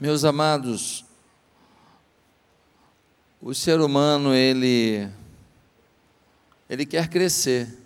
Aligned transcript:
Meus 0.00 0.22
amados, 0.22 1.04
o 3.42 3.52
ser 3.52 3.80
humano 3.80 4.32
ele 4.32 5.10
ele 6.70 6.86
quer 6.86 7.08
crescer, 7.08 7.76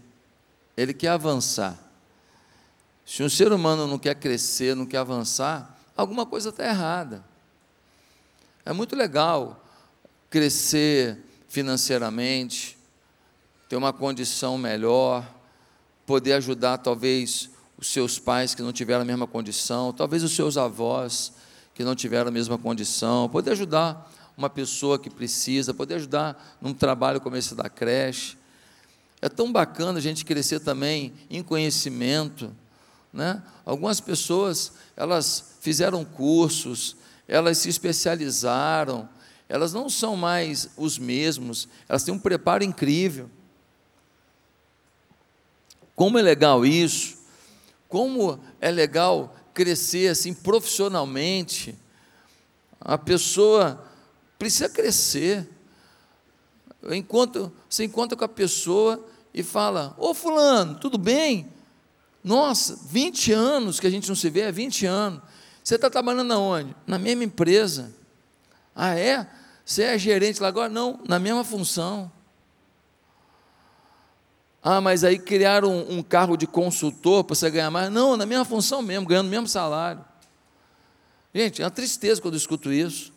ele 0.77 0.93
quer 0.93 1.09
avançar. 1.09 1.79
Se 3.06 3.22
um 3.22 3.30
ser 3.30 3.51
humano 3.51 3.87
não 3.87 3.98
quer 3.98 4.14
crescer, 4.14 4.77
não 4.77 4.85
quer 4.85 4.98
avançar, 4.98 5.79
alguma 5.96 6.27
coisa 6.27 6.51
está 6.51 6.67
errada. 6.67 7.25
É 8.62 8.74
muito 8.74 8.94
legal 8.94 9.64
crescer 10.29 11.16
financeiramente, 11.48 12.76
ter 13.70 13.76
uma 13.76 13.92
condição 13.92 14.58
melhor, 14.58 15.26
poder 16.04 16.34
ajudar 16.34 16.76
talvez 16.76 17.48
os 17.79 17.86
seus 17.86 18.18
pais 18.18 18.54
que 18.54 18.60
não 18.60 18.70
tiveram 18.70 19.00
a 19.00 19.06
mesma 19.06 19.26
condição, 19.26 19.94
talvez 19.94 20.22
os 20.22 20.36
seus 20.36 20.58
avós 20.58 21.32
que 21.83 21.85
não 21.85 21.96
tiveram 21.96 22.29
a 22.29 22.30
mesma 22.30 22.57
condição, 22.57 23.29
poder 23.29 23.51
ajudar 23.51 24.09
uma 24.36 24.49
pessoa 24.49 25.00
que 25.00 25.11
precisa, 25.11 25.75
poder 25.75 25.96
ajudar 25.96 26.57
num 26.61 26.73
trabalho 26.73 27.21
como 27.21 27.35
esse 27.35 27.57
da 27.57 27.68
creche. 27.68 28.39
É 29.21 29.29
tão 29.29 29.53
bacana 29.53 29.99
a 29.99 30.00
gente 30.00 30.25
crescer 30.25 30.61
também 30.61 31.13
em 31.29 31.43
conhecimento, 31.43 32.55
né? 33.12 33.42
Algumas 33.67 34.00
pessoas, 34.00 34.75
elas 34.97 35.56
fizeram 35.61 36.05
cursos, 36.05 36.97
elas 37.27 37.59
se 37.59 37.69
especializaram, 37.69 39.09
elas 39.48 39.73
não 39.73 39.91
são 39.91 40.14
mais 40.14 40.70
os 40.77 41.01
mesmos, 41.01 41.69
elas 41.89 42.05
têm 42.05 42.14
um 42.14 42.19
preparo 42.19 42.62
incrível. 42.62 43.28
Como 45.97 46.17
é 46.17 46.23
legal 46.23 46.64
isso, 46.64 47.19
como 47.89 48.39
é 48.61 48.70
legal 48.70 49.34
crescer 49.55 50.08
assim 50.08 50.33
profissionalmente. 50.34 51.78
A 52.80 52.98
pessoa 52.98 53.84
precisa 54.38 54.69
crescer. 54.69 55.48
Enquanto 56.91 57.53
você 57.69 57.84
encontra 57.84 58.17
com 58.17 58.25
a 58.25 58.28
pessoa 58.28 59.06
e 59.33 59.42
fala: 59.42 59.94
Ô 59.98 60.12
Fulano, 60.14 60.77
tudo 60.77 60.98
bem? 60.98 61.50
Nossa, 62.25 62.78
20 62.89 63.33
anos 63.33 63.81
que 63.81 63.86
a 63.86 63.91
gente 63.91 64.09
não 64.09 64.14
se 64.14 64.31
vê, 64.31 64.41
é 64.41 64.53
20 64.53 64.86
anos. 64.86 65.22
Você 65.62 65.77
está 65.77 65.89
trabalhando 65.89 66.33
aonde? 66.33 66.75
Na 66.87 66.98
mesma 66.98 67.25
empresa. 67.25 67.92
Ah, 68.75 68.98
é? 68.98 69.28
Você 69.64 69.83
é 69.83 69.98
gerente 69.98 70.41
lá 70.41 70.48
agora? 70.48 70.69
Não, 70.69 71.00
na 71.06 71.19
mesma 71.19 71.44
função. 71.44 72.11
Ah, 74.63 74.81
mas 74.81 75.03
aí 75.03 75.19
criaram 75.19 75.71
um, 75.71 75.99
um 75.99 76.03
carro 76.03 76.37
de 76.37 76.47
consultor 76.47 77.25
para 77.25 77.35
você 77.35 77.51
ganhar 77.51 77.71
mais. 77.71 77.91
Não, 77.91 78.17
na 78.17 78.25
mesma 78.25 78.45
função 78.45 78.81
mesmo, 78.81 79.07
ganhando 79.07 79.27
o 79.27 79.31
mesmo 79.31 79.49
salário. 79.49 80.05
Gente, 81.35 81.63
é 81.63 81.65
uma 81.65 81.71
tristeza 81.71 82.21
quando 82.21 82.35
eu 82.35 82.39
escuto 82.39 82.73
isso. 82.73 83.13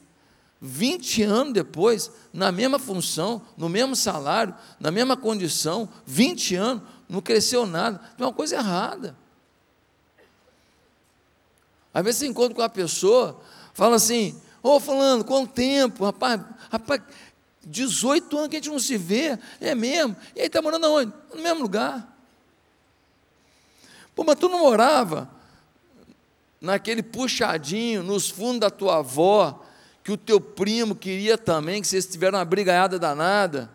20 0.60 1.22
anos 1.24 1.54
depois, 1.54 2.12
na 2.34 2.52
mesma 2.52 2.80
função, 2.80 3.42
no 3.56 3.70
mesmo 3.70 3.96
salário, 3.96 4.56
na 4.80 4.90
mesma 4.90 5.16
condição, 5.16 5.88
20 6.06 6.56
anos, 6.56 6.84
não 7.08 7.22
cresceu 7.22 7.68
nada. 7.68 8.00
Tem 8.18 8.26
uma 8.26 8.34
coisa 8.34 8.56
errada. 8.56 9.16
Às 11.94 12.04
vezes 12.04 12.20
você 12.20 12.28
encontra 12.28 12.56
com 12.56 12.62
uma 12.62 12.70
pessoa, 12.70 13.40
fala 13.74 13.98
assim, 13.98 14.42
ô 14.64 14.76
oh, 14.76 14.80
falando, 14.80 15.24
quanto 15.24 15.54
tempo, 15.54 16.04
rapaz, 16.04 16.42
rapaz, 16.72 17.02
18 17.66 18.38
anos 18.38 18.50
que 18.50 18.56
a 18.56 18.60
gente 18.60 18.70
não 18.70 18.80
se 18.80 18.98
vê, 18.98 19.38
é 19.60 19.74
mesmo. 19.74 20.16
E 20.36 20.42
aí 20.42 20.48
está 20.48 20.62
morando 20.62 20.88
onde? 20.90 21.12
No 21.34 21.42
mesmo 21.42 21.62
lugar. 21.62 22.16
Pô, 24.16 24.24
mas 24.24 24.38
tu 24.38 24.48
não 24.48 24.60
morava 24.60 25.30
naquele 26.62 27.04
puxadinho, 27.04 28.02
nos 28.02 28.30
fundos 28.30 28.62
da 28.62 28.70
tua 28.70 28.98
avó, 28.98 29.64
que 30.04 30.12
o 30.12 30.18
teu 30.18 30.40
primo 30.40 30.96
queria 30.96 31.38
também, 31.38 31.82
que 31.82 31.88
vocês 31.88 32.06
tiveram 32.06 32.38
uma 32.38 32.46
brigaiada 32.46 32.98
danada, 32.98 33.70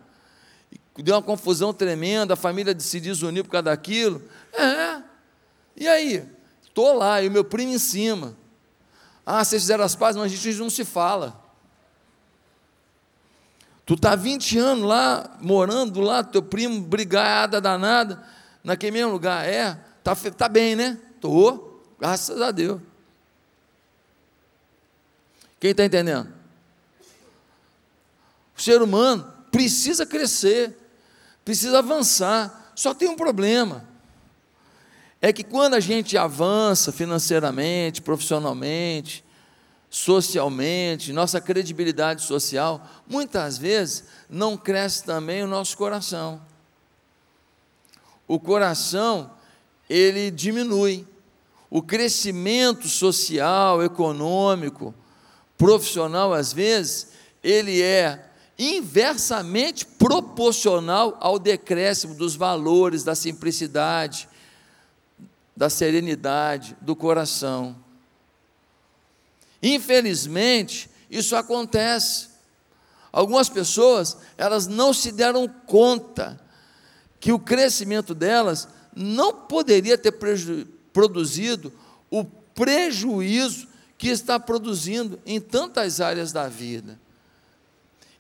deu 0.96 1.14
uma 1.14 1.22
confusão 1.22 1.72
tremenda, 1.72 2.34
a 2.34 2.36
família 2.36 2.78
se 2.78 3.00
desuniu 3.00 3.44
por 3.44 3.50
causa 3.50 3.64
daquilo. 3.64 4.22
É. 4.52 5.02
E 5.76 5.88
aí? 5.88 6.24
Estou 6.62 6.96
lá, 6.96 7.22
e 7.22 7.28
o 7.28 7.30
meu 7.30 7.44
primo 7.44 7.72
em 7.72 7.78
cima. 7.78 8.36
Ah, 9.24 9.44
vocês 9.44 9.62
fizeram 9.62 9.84
as 9.84 9.94
pazes, 9.94 10.20
mas 10.20 10.32
a 10.32 10.34
gente 10.34 10.58
não 10.58 10.70
se 10.70 10.84
fala. 10.84 11.39
Tu 13.90 13.94
está 13.94 14.14
20 14.14 14.56
anos 14.56 14.84
lá, 14.84 15.36
morando 15.40 16.00
lá, 16.00 16.22
teu 16.22 16.40
primo 16.40 16.80
brigada 16.80 17.60
danada, 17.60 18.22
naquele 18.62 18.92
mesmo 18.92 19.10
lugar. 19.10 19.44
É, 19.44 19.76
tá, 20.04 20.14
tá 20.14 20.48
bem, 20.48 20.76
né? 20.76 20.96
Tô, 21.20 21.80
graças 21.98 22.40
a 22.40 22.52
Deus. 22.52 22.80
Quem 25.58 25.72
está 25.72 25.84
entendendo? 25.84 26.32
O 28.56 28.62
ser 28.62 28.80
humano 28.80 29.28
precisa 29.50 30.06
crescer, 30.06 30.78
precisa 31.44 31.80
avançar. 31.80 32.72
Só 32.76 32.94
tem 32.94 33.08
um 33.08 33.16
problema. 33.16 33.84
É 35.20 35.32
que 35.32 35.42
quando 35.42 35.74
a 35.74 35.80
gente 35.80 36.16
avança 36.16 36.92
financeiramente, 36.92 38.00
profissionalmente, 38.00 39.24
socialmente, 39.90 41.12
nossa 41.12 41.40
credibilidade 41.40 42.22
social, 42.22 42.86
muitas 43.08 43.58
vezes 43.58 44.04
não 44.28 44.56
cresce 44.56 45.02
também 45.02 45.42
o 45.42 45.48
nosso 45.48 45.76
coração. 45.76 46.40
O 48.28 48.38
coração, 48.38 49.32
ele 49.88 50.30
diminui. 50.30 51.04
O 51.68 51.82
crescimento 51.82 52.86
social, 52.86 53.82
econômico, 53.82 54.94
profissional, 55.58 56.32
às 56.32 56.52
vezes, 56.52 57.08
ele 57.42 57.82
é 57.82 58.30
inversamente 58.56 59.84
proporcional 59.84 61.16
ao 61.20 61.38
decréscimo 61.38 62.14
dos 62.14 62.36
valores, 62.36 63.02
da 63.02 63.14
simplicidade, 63.14 64.28
da 65.56 65.68
serenidade 65.68 66.76
do 66.80 66.94
coração. 66.94 67.74
Infelizmente, 69.62 70.88
isso 71.10 71.36
acontece. 71.36 72.28
Algumas 73.12 73.48
pessoas, 73.48 74.16
elas 74.38 74.66
não 74.66 74.92
se 74.92 75.10
deram 75.10 75.48
conta 75.66 76.40
que 77.18 77.32
o 77.32 77.38
crescimento 77.38 78.14
delas 78.14 78.68
não 78.94 79.32
poderia 79.32 79.98
ter 79.98 80.14
produzido 80.92 81.72
o 82.10 82.24
prejuízo 82.24 83.68
que 83.98 84.08
está 84.08 84.40
produzindo 84.40 85.18
em 85.26 85.40
tantas 85.40 86.00
áreas 86.00 86.32
da 86.32 86.48
vida. 86.48 86.98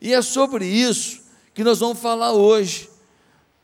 E 0.00 0.12
é 0.12 0.20
sobre 0.20 0.66
isso 0.66 1.22
que 1.54 1.64
nós 1.64 1.78
vamos 1.78 1.98
falar 1.98 2.32
hoje. 2.32 2.90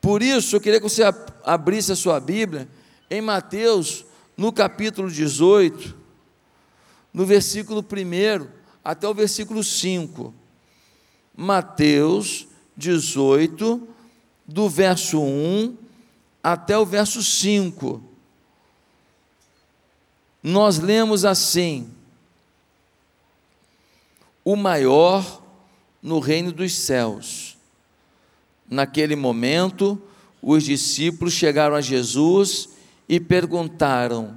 Por 0.01 0.23
isso, 0.23 0.57
eu 0.57 0.61
queria 0.61 0.81
que 0.81 0.89
você 0.89 1.03
abrisse 1.45 1.93
a 1.93 1.97
sua 1.97 2.21
Bíblia 2.21 2.69
em 3.11 3.21
Mateus, 3.21 4.05
no 4.37 4.53
capítulo 4.53 5.11
18 5.11 6.06
no 7.17 7.25
versículo 7.25 7.81
1 7.81 8.47
até 8.85 9.09
o 9.09 9.15
versículo 9.15 9.65
5. 9.65 10.35
Mateus 11.35 12.47
18, 12.77 13.89
do 14.47 14.69
verso 14.69 15.19
1 15.23 15.79
até 16.43 16.77
o 16.77 16.85
verso 16.85 17.23
5. 17.23 18.03
Nós 20.43 20.79
lemos 20.79 21.25
assim: 21.25 21.91
O 24.45 24.55
maior 24.55 25.43
no 26.03 26.19
reino 26.19 26.53
dos 26.53 26.75
céus. 26.75 27.57
Naquele 28.69 29.17
momento, 29.17 29.99
os 30.43 30.65
discípulos 30.65 31.33
chegaram 31.33 31.77
a 31.77 31.81
Jesus 31.81 32.69
e 33.09 33.19
perguntaram: 33.19 34.37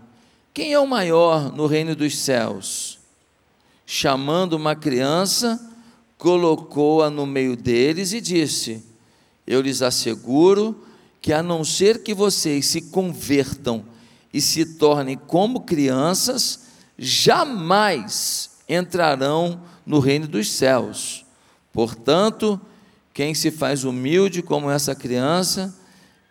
quem 0.53 0.73
é 0.73 0.79
o 0.79 0.87
maior 0.87 1.51
no 1.51 1.67
reino 1.67 1.95
dos 1.95 2.17
céus? 2.17 2.99
Chamando 3.85 4.53
uma 4.53 4.75
criança, 4.75 5.59
colocou-a 6.17 7.09
no 7.09 7.25
meio 7.25 7.55
deles 7.55 8.13
e 8.13 8.21
disse: 8.21 8.83
Eu 9.47 9.61
lhes 9.61 9.81
asseguro 9.81 10.83
que, 11.21 11.33
a 11.33 11.41
não 11.41 11.63
ser 11.63 12.03
que 12.03 12.13
vocês 12.13 12.65
se 12.65 12.81
convertam 12.83 13.83
e 14.33 14.39
se 14.41 14.65
tornem 14.77 15.17
como 15.17 15.61
crianças, 15.61 16.67
jamais 16.97 18.51
entrarão 18.67 19.61
no 19.85 19.99
reino 19.99 20.27
dos 20.27 20.51
céus. 20.51 21.25
Portanto, 21.73 22.59
quem 23.13 23.33
se 23.33 23.49
faz 23.49 23.83
humilde 23.83 24.41
como 24.41 24.69
essa 24.69 24.93
criança, 24.93 25.75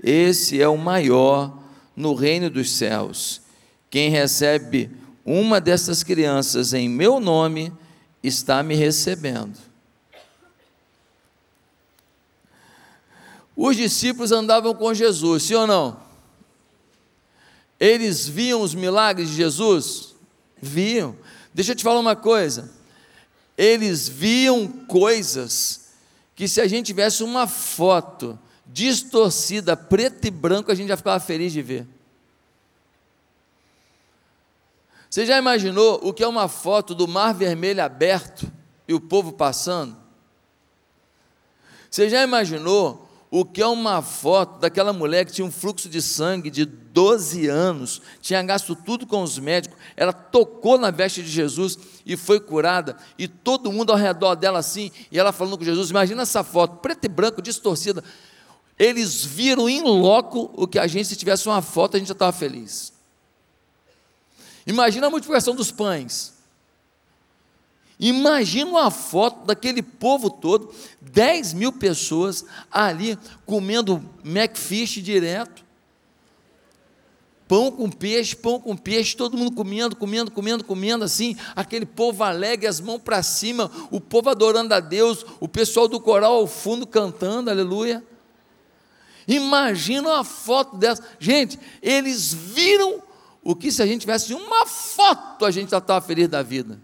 esse 0.02 0.60
é 0.60 0.68
o 0.68 0.76
maior 0.76 1.58
no 1.96 2.14
reino 2.14 2.48
dos 2.48 2.70
céus. 2.72 3.40
Quem 3.90 4.10
recebe 4.10 4.90
uma 5.24 5.60
dessas 5.60 6.02
crianças 6.02 6.72
em 6.72 6.88
meu 6.88 7.20
nome 7.20 7.72
está 8.22 8.62
me 8.62 8.74
recebendo. 8.74 9.58
Os 13.56 13.76
discípulos 13.76 14.30
andavam 14.30 14.74
com 14.74 14.94
Jesus, 14.94 15.42
sim 15.42 15.54
ou 15.54 15.66
não? 15.66 16.00
Eles 17.80 18.28
viam 18.28 18.62
os 18.62 18.74
milagres 18.74 19.28
de 19.28 19.34
Jesus? 19.36 20.14
Viam. 20.60 21.16
Deixa 21.52 21.72
eu 21.72 21.76
te 21.76 21.82
falar 21.82 22.00
uma 22.00 22.16
coisa. 22.16 22.70
Eles 23.56 24.08
viam 24.08 24.68
coisas 24.68 25.88
que 26.36 26.46
se 26.46 26.60
a 26.60 26.68
gente 26.68 26.86
tivesse 26.86 27.24
uma 27.24 27.48
foto 27.48 28.38
distorcida, 28.64 29.76
preto 29.76 30.26
e 30.26 30.30
branco, 30.30 30.70
a 30.70 30.74
gente 30.74 30.88
já 30.88 30.96
ficava 30.96 31.18
feliz 31.18 31.52
de 31.52 31.60
ver. 31.62 31.86
Você 35.10 35.24
já 35.24 35.38
imaginou 35.38 36.00
o 36.02 36.12
que 36.12 36.22
é 36.22 36.28
uma 36.28 36.48
foto 36.48 36.94
do 36.94 37.08
Mar 37.08 37.32
Vermelho 37.32 37.82
aberto 37.82 38.50
e 38.86 38.92
o 38.92 39.00
povo 39.00 39.32
passando? 39.32 39.96
Você 41.90 42.10
já 42.10 42.22
imaginou 42.22 43.08
o 43.30 43.44
que 43.44 43.60
é 43.60 43.66
uma 43.66 44.02
foto 44.02 44.58
daquela 44.58 44.92
mulher 44.92 45.24
que 45.24 45.32
tinha 45.32 45.46
um 45.46 45.50
fluxo 45.50 45.88
de 45.88 46.00
sangue 46.00 46.50
de 46.50 46.64
12 46.64 47.46
anos, 47.46 48.00
tinha 48.20 48.42
gasto 48.42 48.74
tudo 48.74 49.06
com 49.06 49.22
os 49.22 49.38
médicos, 49.38 49.78
ela 49.96 50.12
tocou 50.12 50.78
na 50.78 50.90
veste 50.90 51.22
de 51.22 51.28
Jesus 51.28 51.78
e 52.06 52.16
foi 52.16 52.40
curada, 52.40 52.96
e 53.18 53.28
todo 53.28 53.72
mundo 53.72 53.92
ao 53.92 53.98
redor 53.98 54.34
dela 54.34 54.58
assim, 54.58 54.90
e 55.10 55.18
ela 55.18 55.32
falando 55.32 55.58
com 55.58 55.64
Jesus, 55.64 55.90
imagina 55.90 56.22
essa 56.22 56.42
foto, 56.42 56.76
preto 56.78 57.04
e 57.04 57.08
branco, 57.08 57.42
distorcida, 57.42 58.02
eles 58.78 59.24
viram 59.24 59.68
em 59.68 59.82
loco 59.82 60.50
o 60.54 60.66
que 60.66 60.78
a 60.78 60.86
gente, 60.86 61.08
se 61.08 61.16
tivesse 61.16 61.46
uma 61.48 61.60
foto, 61.60 61.96
a 61.96 61.98
gente 61.98 62.08
já 62.08 62.12
estava 62.12 62.32
feliz. 62.32 62.97
Imagina 64.68 65.08
a 65.08 65.10
multiplicação 65.10 65.56
dos 65.56 65.72
pães, 65.72 66.38
Imagina 68.00 68.70
uma 68.70 68.90
foto 68.92 69.44
daquele 69.44 69.82
povo 69.82 70.30
todo, 70.30 70.72
10 71.00 71.52
mil 71.54 71.72
pessoas 71.72 72.44
ali 72.70 73.18
comendo 73.44 74.04
Macfish 74.22 75.02
direto. 75.02 75.66
Pão 77.48 77.72
com 77.72 77.90
peixe, 77.90 78.36
pão 78.36 78.60
com 78.60 78.76
peixe, 78.76 79.16
todo 79.16 79.36
mundo 79.36 79.52
comendo, 79.52 79.96
comendo, 79.96 80.30
comendo, 80.30 80.62
comendo 80.62 81.02
assim, 81.02 81.34
aquele 81.56 81.86
povo 81.86 82.22
alegre, 82.22 82.68
as 82.68 82.78
mãos 82.78 83.00
para 83.02 83.22
cima, 83.22 83.70
o 83.90 84.00
povo 84.00 84.28
adorando 84.28 84.74
a 84.74 84.80
Deus, 84.80 85.24
o 85.40 85.48
pessoal 85.48 85.88
do 85.88 85.98
coral 85.98 86.34
ao 86.34 86.46
fundo 86.46 86.86
cantando, 86.86 87.50
aleluia. 87.50 88.04
Imagina 89.26 90.10
uma 90.10 90.24
foto 90.24 90.76
dessa. 90.76 91.02
Gente, 91.18 91.58
eles 91.82 92.32
viram 92.32 93.02
o 93.48 93.56
que 93.56 93.72
se 93.72 93.82
a 93.82 93.86
gente 93.86 94.02
tivesse 94.02 94.34
uma 94.34 94.66
foto, 94.66 95.46
a 95.46 95.50
gente 95.50 95.70
já 95.70 95.78
estava 95.78 96.06
feliz 96.06 96.28
da 96.28 96.42
vida. 96.42 96.78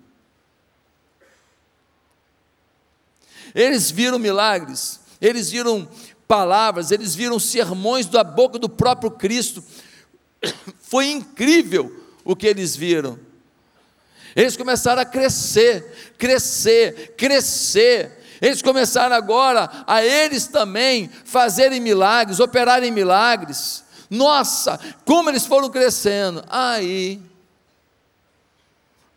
Eles 3.54 3.90
viram 3.90 4.18
milagres, 4.18 4.98
eles 5.20 5.50
viram 5.50 5.86
palavras, 6.26 6.90
eles 6.90 7.14
viram 7.14 7.38
sermões 7.38 8.06
da 8.06 8.24
boca 8.24 8.58
do 8.58 8.66
próprio 8.66 9.10
Cristo. 9.10 9.62
Foi 10.80 11.08
incrível 11.08 12.02
o 12.24 12.34
que 12.34 12.46
eles 12.46 12.74
viram. 12.74 13.20
Eles 14.34 14.56
começaram 14.56 15.02
a 15.02 15.04
crescer, 15.04 16.14
crescer, 16.16 17.12
crescer. 17.14 18.22
Eles 18.40 18.62
começaram 18.62 19.14
agora 19.14 19.70
a 19.86 20.02
eles 20.02 20.46
também 20.46 21.10
fazerem 21.26 21.78
milagres, 21.78 22.40
operarem 22.40 22.90
milagres. 22.90 23.83
Nossa, 24.14 24.78
como 25.04 25.28
eles 25.28 25.44
foram 25.44 25.68
crescendo. 25.68 26.44
Aí, 26.48 27.20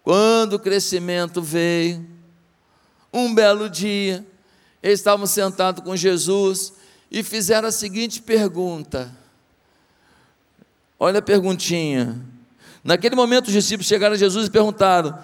quando 0.04 0.54
o 0.54 0.60
crescimento 0.60 1.40
veio, 1.40 2.04
um 3.14 3.34
belo 3.34 3.70
dia, 3.70 4.26
eles 4.82 5.00
estavam 5.00 5.28
sentados 5.28 5.84
com 5.84 5.96
Jesus 5.96 6.74
e 7.12 7.22
fizeram 7.22 7.68
a 7.68 7.72
seguinte 7.72 8.22
pergunta. 8.22 9.16
Olha 11.00 11.20
a 11.20 11.22
perguntinha. 11.22 12.20
Naquele 12.84 13.16
momento, 13.16 13.48
os 13.48 13.54
discípulos 13.54 13.88
chegaram 13.88 14.16
a 14.16 14.18
Jesus 14.18 14.48
e 14.48 14.52
perguntaram: 14.52 15.18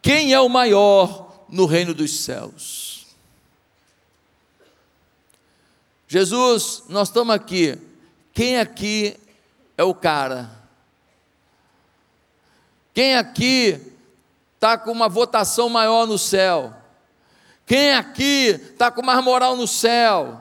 Quem 0.00 0.32
é 0.32 0.40
o 0.40 0.48
maior 0.48 1.44
no 1.50 1.66
reino 1.66 1.92
dos 1.92 2.20
céus? 2.20 3.06
Jesus, 6.08 6.84
nós 6.88 7.08
estamos 7.08 7.34
aqui. 7.34 7.89
Quem 8.32 8.58
aqui 8.58 9.16
é 9.76 9.84
o 9.84 9.94
cara? 9.94 10.50
Quem 12.94 13.16
aqui 13.16 13.80
está 14.54 14.76
com 14.76 14.92
uma 14.92 15.08
votação 15.08 15.68
maior 15.68 16.06
no 16.06 16.18
céu? 16.18 16.74
Quem 17.66 17.94
aqui 17.94 18.48
está 18.72 18.90
com 18.90 19.02
mais 19.02 19.22
moral 19.24 19.56
no 19.56 19.66
céu? 19.66 20.40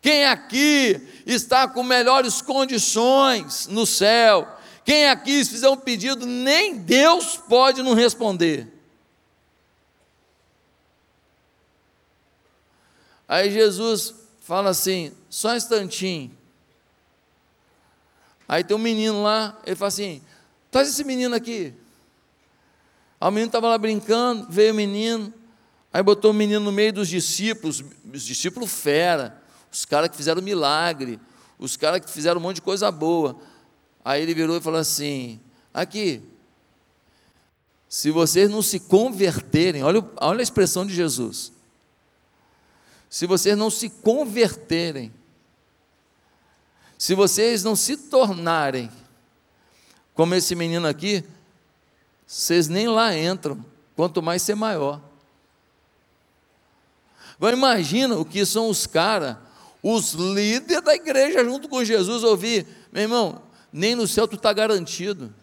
Quem 0.00 0.26
aqui 0.26 1.00
está 1.26 1.68
com 1.68 1.82
melhores 1.82 2.40
condições 2.40 3.66
no 3.66 3.84
céu? 3.84 4.48
Quem 4.84 5.08
aqui, 5.08 5.44
se 5.44 5.50
fizer 5.50 5.68
um 5.68 5.76
pedido, 5.76 6.26
nem 6.26 6.76
Deus 6.76 7.36
pode 7.36 7.82
não 7.82 7.94
responder. 7.94 8.66
Aí 13.28 13.50
Jesus 13.50 14.14
fala 14.50 14.70
assim: 14.70 15.12
só 15.28 15.50
um 15.50 15.56
instantinho. 15.56 16.36
Aí 18.48 18.64
tem 18.64 18.76
um 18.76 18.80
menino 18.80 19.22
lá, 19.22 19.56
ele 19.64 19.76
fala 19.76 19.86
assim: 19.86 20.20
traz 20.72 20.88
esse 20.88 21.04
menino 21.04 21.36
aqui. 21.36 21.72
Aí 23.20 23.28
o 23.28 23.30
menino 23.30 23.46
estava 23.46 23.68
lá 23.68 23.78
brincando, 23.78 24.48
veio 24.50 24.72
o 24.72 24.76
menino, 24.76 25.32
Aí 25.92 26.02
botou 26.02 26.30
o 26.32 26.34
menino 26.34 26.60
no 26.60 26.70
meio 26.70 26.92
dos 26.92 27.08
discípulos, 27.08 27.82
os 28.12 28.22
discípulos 28.22 28.70
fera, 28.70 29.40
os 29.72 29.84
caras 29.84 30.08
que 30.08 30.16
fizeram 30.16 30.40
milagre, 30.40 31.18
os 31.58 31.76
caras 31.76 32.00
que 32.00 32.08
fizeram 32.08 32.40
um 32.40 32.42
monte 32.42 32.56
de 32.56 32.62
coisa 32.62 32.90
boa. 32.92 33.36
Aí 34.04 34.22
ele 34.22 34.34
virou 34.34 34.56
e 34.56 34.60
falou 34.60 34.80
assim: 34.80 35.40
aqui, 35.74 36.22
se 37.88 38.10
vocês 38.12 38.48
não 38.48 38.62
se 38.62 38.80
converterem, 38.80 39.82
olha, 39.82 40.04
olha 40.20 40.40
a 40.40 40.42
expressão 40.42 40.86
de 40.86 40.94
Jesus. 40.94 41.52
Se 43.10 43.26
vocês 43.26 43.58
não 43.58 43.68
se 43.68 43.90
converterem, 43.90 45.12
se 46.96 47.12
vocês 47.12 47.64
não 47.64 47.74
se 47.74 47.96
tornarem 47.96 48.88
como 50.14 50.34
esse 50.34 50.54
menino 50.54 50.86
aqui, 50.86 51.24
vocês 52.26 52.68
nem 52.68 52.86
lá 52.86 53.16
entram, 53.16 53.64
quanto 53.96 54.22
mais 54.22 54.42
ser 54.42 54.54
maior. 54.54 55.00
Agora 57.36 57.56
imagina 57.56 58.16
o 58.16 58.24
que 58.24 58.46
são 58.46 58.68
os 58.68 58.86
caras, 58.86 59.36
os 59.82 60.12
líderes 60.12 60.84
da 60.84 60.94
igreja 60.94 61.44
junto 61.44 61.68
com 61.68 61.82
Jesus 61.82 62.22
ouvir, 62.22 62.66
meu 62.92 63.02
irmão, 63.02 63.42
nem 63.72 63.96
no 63.96 64.06
céu 64.06 64.28
tu 64.28 64.36
está 64.36 64.52
garantido. 64.52 65.34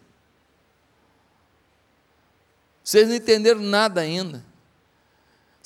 Vocês 2.82 3.06
não 3.06 3.16
entenderam 3.16 3.60
nada 3.60 4.00
ainda. 4.00 4.47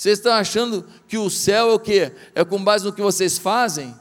Vocês 0.02 0.18
estão 0.18 0.32
achando 0.32 0.84
que 1.06 1.16
o 1.16 1.30
céu 1.30 1.70
é 1.70 1.74
o 1.74 1.78
quê? 1.78 2.10
É 2.34 2.44
com 2.44 2.58
base 2.58 2.84
no 2.84 2.92
que 2.92 3.00
vocês 3.00 3.38
fazem? 3.38 3.94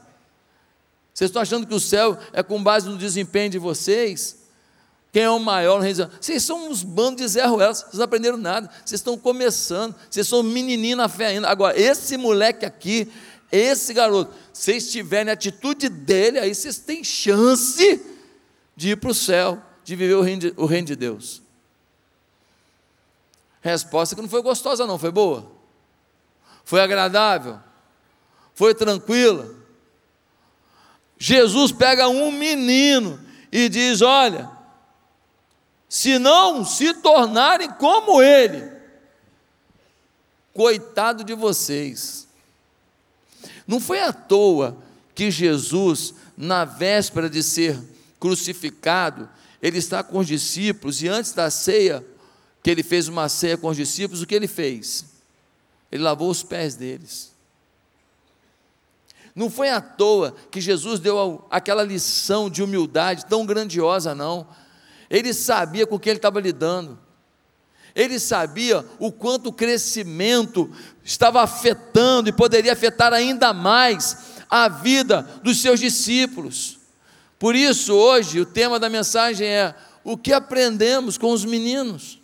Vocês 1.14 1.28
estão 1.28 1.40
achando 1.40 1.64
que 1.64 1.72
o 1.72 1.78
céu 1.78 2.18
é 2.32 2.42
com 2.42 2.60
base 2.60 2.88
no 2.88 2.98
desempenho 2.98 3.50
de 3.50 3.58
vocês? 3.58 4.36
Quem 5.12 5.22
é 5.22 5.30
o 5.30 5.38
maior 5.38 5.80
Vocês 6.20 6.42
são 6.42 6.68
uns 6.68 6.82
bandos 6.82 7.22
de 7.22 7.28
Zé 7.28 7.46
Ruelas, 7.46 7.82
vocês 7.82 7.94
não 7.94 8.04
aprenderam 8.04 8.36
nada, 8.36 8.68
vocês 8.84 8.98
estão 8.98 9.16
começando, 9.16 9.94
vocês 10.10 10.26
são 10.26 10.42
menininho 10.42 10.96
na 10.96 11.08
fé 11.08 11.26
ainda. 11.26 11.48
Agora, 11.48 11.80
esse 11.80 12.16
moleque 12.16 12.66
aqui, 12.66 13.08
esse 13.52 13.94
garoto, 13.94 14.34
se 14.52 14.64
vocês 14.64 14.90
tiverem 14.90 15.30
a 15.30 15.34
atitude 15.34 15.88
dele, 15.88 16.40
aí 16.40 16.52
vocês 16.52 16.78
têm 16.78 17.04
chance 17.04 18.04
de 18.74 18.90
ir 18.90 18.96
para 18.96 19.10
o 19.12 19.14
céu, 19.14 19.62
de 19.84 19.94
viver 19.94 20.14
o 20.14 20.20
reino 20.20 20.40
de, 20.40 20.54
o 20.56 20.66
reino 20.66 20.88
de 20.88 20.96
Deus. 20.96 21.40
Resposta 23.60 24.16
que 24.16 24.20
não 24.20 24.28
foi 24.28 24.42
gostosa, 24.42 24.84
não, 24.84 24.98
foi 24.98 25.12
boa? 25.12 25.51
Foi 26.64 26.80
agradável? 26.80 27.58
Foi 28.54 28.74
tranquila? 28.74 29.54
Jesus 31.18 31.70
pega 31.72 32.08
um 32.08 32.32
menino 32.32 33.20
e 33.50 33.68
diz: 33.68 34.02
Olha, 34.02 34.50
se 35.88 36.18
não 36.18 36.64
se 36.64 36.94
tornarem 36.94 37.70
como 37.72 38.22
ele. 38.22 38.72
Coitado 40.54 41.22
de 41.22 41.34
vocês. 41.34 42.26
Não 43.66 43.78
foi 43.78 44.00
à 44.00 44.12
toa 44.12 44.76
que 45.14 45.30
Jesus, 45.30 46.14
na 46.36 46.64
véspera 46.64 47.28
de 47.28 47.42
ser 47.42 47.78
crucificado, 48.18 49.28
ele 49.60 49.78
está 49.78 50.02
com 50.02 50.18
os 50.18 50.26
discípulos 50.26 51.02
e 51.02 51.08
antes 51.08 51.32
da 51.32 51.50
ceia, 51.50 52.04
que 52.62 52.70
ele 52.70 52.82
fez 52.82 53.06
uma 53.06 53.28
ceia 53.28 53.56
com 53.58 53.68
os 53.68 53.76
discípulos, 53.76 54.22
o 54.22 54.26
que 54.26 54.34
ele 54.34 54.48
fez? 54.48 55.11
Ele 55.92 56.02
lavou 56.02 56.30
os 56.30 56.42
pés 56.42 56.74
deles. 56.74 57.30
Não 59.34 59.50
foi 59.50 59.68
à 59.68 59.80
toa 59.80 60.34
que 60.50 60.60
Jesus 60.60 60.98
deu 60.98 61.46
aquela 61.50 61.82
lição 61.82 62.48
de 62.48 62.62
humildade 62.62 63.26
tão 63.26 63.44
grandiosa, 63.44 64.14
não. 64.14 64.46
Ele 65.10 65.34
sabia 65.34 65.86
com 65.86 65.98
que 65.98 66.08
ele 66.08 66.18
estava 66.18 66.40
lidando. 66.40 66.98
Ele 67.94 68.18
sabia 68.18 68.84
o 68.98 69.12
quanto 69.12 69.50
o 69.50 69.52
crescimento 69.52 70.70
estava 71.04 71.42
afetando 71.42 72.30
e 72.30 72.32
poderia 72.32 72.72
afetar 72.72 73.12
ainda 73.12 73.52
mais 73.52 74.40
a 74.48 74.68
vida 74.68 75.22
dos 75.42 75.60
seus 75.60 75.78
discípulos. 75.78 76.78
Por 77.38 77.54
isso, 77.54 77.92
hoje, 77.92 78.40
o 78.40 78.46
tema 78.46 78.80
da 78.80 78.88
mensagem 78.88 79.46
é: 79.46 79.74
o 80.02 80.16
que 80.16 80.32
aprendemos 80.32 81.18
com 81.18 81.32
os 81.32 81.44
meninos? 81.44 82.21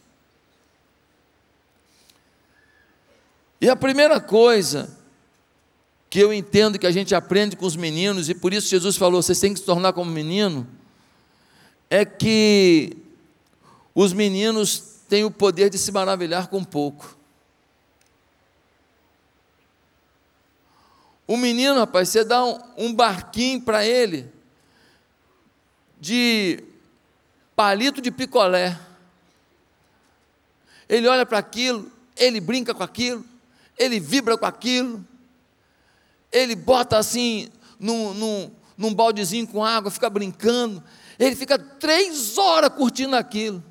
E 3.60 3.68
a 3.68 3.76
primeira 3.76 4.20
coisa 4.20 4.96
que 6.10 6.18
eu 6.18 6.32
entendo 6.32 6.78
que 6.78 6.86
a 6.86 6.90
gente 6.90 7.14
aprende 7.14 7.56
com 7.56 7.66
os 7.66 7.76
meninos, 7.76 8.28
e 8.28 8.34
por 8.34 8.52
isso 8.52 8.68
Jesus 8.68 8.96
falou: 8.96 9.22
vocês 9.22 9.40
têm 9.40 9.52
que 9.52 9.60
se 9.60 9.66
tornar 9.66 9.92
como 9.92 10.10
menino, 10.10 10.66
é 11.90 12.04
que 12.04 12.96
os 13.94 14.12
meninos 14.12 14.98
têm 15.08 15.24
o 15.24 15.30
poder 15.30 15.70
de 15.70 15.78
se 15.78 15.90
maravilhar 15.90 16.48
com 16.48 16.62
pouco. 16.62 17.16
O 21.26 21.36
menino, 21.36 21.78
rapaz, 21.78 22.08
você 22.08 22.24
dá 22.24 22.42
um, 22.44 22.58
um 22.76 22.94
barquinho 22.94 23.60
para 23.60 23.84
ele 23.84 24.32
de 26.00 26.64
palito 27.54 28.00
de 28.00 28.10
picolé. 28.10 28.78
Ele 30.88 31.06
olha 31.06 31.26
para 31.26 31.36
aquilo, 31.36 31.90
ele 32.16 32.40
brinca 32.40 32.72
com 32.72 32.82
aquilo, 32.82 33.24
ele 33.78 34.00
vibra 34.00 34.36
com 34.36 34.44
aquilo, 34.44 35.06
ele 36.32 36.56
bota 36.56 36.98
assim 36.98 37.48
num, 37.78 38.12
num, 38.12 38.50
num 38.76 38.94
baldezinho 38.94 39.46
com 39.46 39.64
água, 39.64 39.90
fica 39.90 40.10
brincando, 40.10 40.82
ele 41.18 41.36
fica 41.36 41.58
três 41.58 42.36
horas 42.36 42.70
curtindo 42.70 43.16
aquilo. 43.16 43.62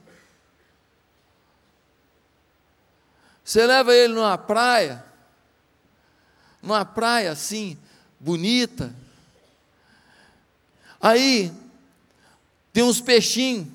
Você 3.44 3.66
leva 3.66 3.96
ele 3.96 4.14
numa 4.14 4.38
praia, 4.38 5.04
numa 6.62 6.84
praia 6.84 7.32
assim, 7.32 7.78
bonita. 8.20 8.94
Aí 11.00 11.52
tem 12.74 12.84
uns 12.84 13.00
peixinhos 13.00 13.68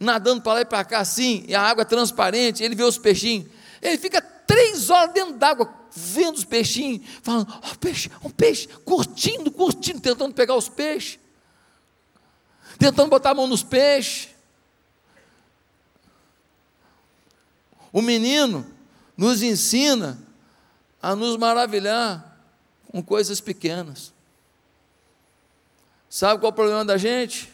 nadando 0.00 0.40
para 0.40 0.54
lá 0.54 0.60
e 0.60 0.64
para 0.64 0.84
cá 0.84 1.00
assim, 1.00 1.44
e 1.46 1.54
a 1.54 1.60
água 1.60 1.82
é 1.82 1.84
transparente, 1.84 2.62
ele 2.62 2.74
vê 2.74 2.84
os 2.84 2.96
peixinhos. 2.96 3.50
Ele 3.82 3.98
fica 3.98 4.22
três 4.48 4.88
horas 4.88 5.12
dentro 5.12 5.34
d'água, 5.34 5.72
vendo 5.92 6.36
os 6.36 6.44
peixinhos, 6.44 7.06
falando, 7.22 7.54
oh, 7.70 7.78
peixe, 7.78 8.10
um 8.24 8.30
peixe, 8.30 8.66
curtindo, 8.66 9.50
curtindo, 9.52 10.00
tentando 10.00 10.34
pegar 10.34 10.56
os 10.56 10.70
peixes, 10.70 11.20
tentando 12.78 13.10
botar 13.10 13.30
a 13.30 13.34
mão 13.34 13.46
nos 13.46 13.62
peixes. 13.62 14.30
O 17.92 18.00
menino 18.00 18.66
nos 19.16 19.42
ensina 19.42 20.18
a 21.00 21.14
nos 21.14 21.36
maravilhar 21.36 22.38
com 22.90 23.02
coisas 23.02 23.40
pequenas. 23.40 24.12
Sabe 26.08 26.40
qual 26.40 26.50
é 26.50 26.52
o 26.52 26.56
problema 26.56 26.84
da 26.84 26.96
gente? 26.96 27.52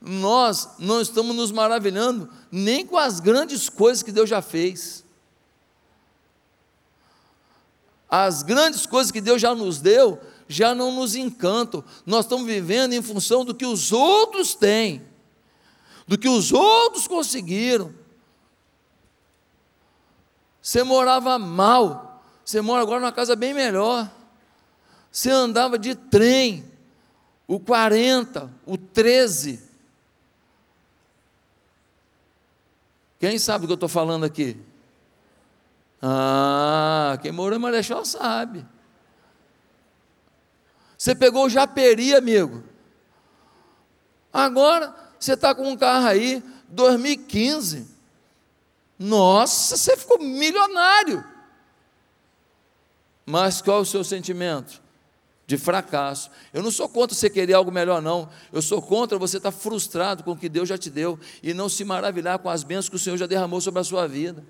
Nós 0.00 0.68
não 0.78 1.00
estamos 1.00 1.34
nos 1.34 1.50
maravilhando 1.50 2.30
nem 2.50 2.86
com 2.86 2.96
as 2.96 3.18
grandes 3.18 3.68
coisas 3.68 4.02
que 4.02 4.12
Deus 4.12 4.28
já 4.28 4.40
fez. 4.40 5.03
As 8.16 8.44
grandes 8.44 8.86
coisas 8.86 9.10
que 9.10 9.20
Deus 9.20 9.42
já 9.42 9.56
nos 9.56 9.80
deu 9.80 10.20
já 10.46 10.72
não 10.72 10.92
nos 10.92 11.16
encantam. 11.16 11.82
Nós 12.06 12.24
estamos 12.24 12.46
vivendo 12.46 12.92
em 12.92 13.02
função 13.02 13.44
do 13.44 13.52
que 13.52 13.66
os 13.66 13.90
outros 13.90 14.54
têm, 14.54 15.02
do 16.06 16.16
que 16.16 16.28
os 16.28 16.52
outros 16.52 17.08
conseguiram. 17.08 17.92
Você 20.62 20.84
morava 20.84 21.36
mal, 21.40 22.24
você 22.44 22.60
mora 22.60 22.82
agora 22.82 23.00
numa 23.00 23.10
casa 23.10 23.34
bem 23.34 23.52
melhor. 23.52 24.08
Você 25.10 25.30
andava 25.30 25.76
de 25.76 25.96
trem, 25.96 26.64
o 27.48 27.58
40, 27.58 28.48
o 28.64 28.78
13. 28.78 29.60
Quem 33.18 33.40
sabe 33.40 33.64
o 33.64 33.66
que 33.66 33.72
eu 33.72 33.74
estou 33.74 33.88
falando 33.88 34.22
aqui? 34.22 34.56
Ah, 36.06 37.18
quem 37.22 37.32
morou 37.32 37.56
em 37.56 37.62
Marechal 37.62 38.04
sabe. 38.04 38.62
Você 40.98 41.14
pegou 41.14 41.46
o 41.46 41.48
Japeri, 41.48 42.14
amigo. 42.14 42.62
Agora 44.30 44.94
você 45.18 45.32
está 45.32 45.54
com 45.54 45.66
um 45.66 45.74
carro 45.74 46.08
aí, 46.08 46.44
2015. 46.68 47.88
Nossa, 48.98 49.78
você 49.78 49.96
ficou 49.96 50.18
milionário. 50.18 51.24
Mas 53.24 53.62
qual 53.62 53.78
é 53.78 53.80
o 53.80 53.86
seu 53.86 54.04
sentimento? 54.04 54.82
De 55.46 55.56
fracasso. 55.56 56.30
Eu 56.52 56.62
não 56.62 56.70
sou 56.70 56.86
contra 56.86 57.16
você 57.16 57.30
querer 57.30 57.54
algo 57.54 57.72
melhor, 57.72 58.02
não. 58.02 58.28
Eu 58.52 58.60
sou 58.60 58.82
contra 58.82 59.16
você 59.16 59.38
estar 59.38 59.52
frustrado 59.52 60.22
com 60.22 60.32
o 60.32 60.36
que 60.36 60.50
Deus 60.50 60.68
já 60.68 60.76
te 60.76 60.90
deu 60.90 61.18
e 61.42 61.54
não 61.54 61.70
se 61.70 61.82
maravilhar 61.82 62.38
com 62.40 62.50
as 62.50 62.62
bênçãos 62.62 62.90
que 62.90 62.96
o 62.96 62.98
Senhor 62.98 63.16
já 63.16 63.26
derramou 63.26 63.62
sobre 63.62 63.80
a 63.80 63.84
sua 63.84 64.06
vida. 64.06 64.44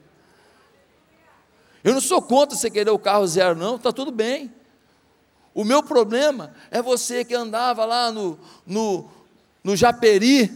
Eu 1.85 1.93
não 1.93 2.01
sou 2.01 2.23
contra 2.23 2.57
você 2.57 2.71
querer 2.71 2.91
o 2.91 2.99
carro 2.99 3.27
zero, 3.27 3.55
não, 3.55 3.77
está 3.77 3.93
tudo 3.93 4.11
bem. 4.11 4.51
O 5.53 5.63
meu 5.65 5.83
problema 5.83 6.55
é 6.71 6.81
você 6.81 7.25
que 7.25 7.35
andava 7.35 7.85
lá 7.85 8.11
no, 8.11 8.39
no, 8.67 9.09
no 9.63 9.77
Japeri, 9.77 10.51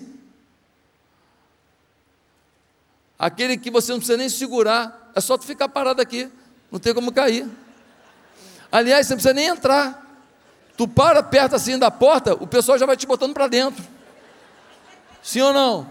aquele 3.19 3.59
que 3.59 3.71
você 3.71 3.93
não 3.93 3.99
precisa 3.99 4.17
nem 4.17 4.31
segurar, 4.31 5.13
é 5.15 5.21
só 5.21 5.37
tu 5.37 5.45
ficar 5.45 5.69
parado 5.69 6.01
aqui, 6.01 6.31
não 6.73 6.81
tem 6.81 6.95
como 6.95 7.13
cair. 7.13 7.47
Aliás, 8.73 9.07
você 9.07 9.13
não 9.13 9.19
precisa 9.19 9.35
nem 9.35 9.47
entrar. 9.47 10.07
Tu 10.79 10.89
para 10.89 11.23
perto 11.23 11.57
assim 11.57 11.79
da 11.79 11.91
porta, 11.91 12.35
o 12.35 12.47
pessoal 12.47 12.79
já 12.79 12.87
vai 12.87 12.97
te 12.97 13.07
botando 13.07 13.35
para 13.35 13.49
dentro. 13.49 13.85
Sim 15.23 15.43
ou 15.43 15.53
não? 15.53 15.89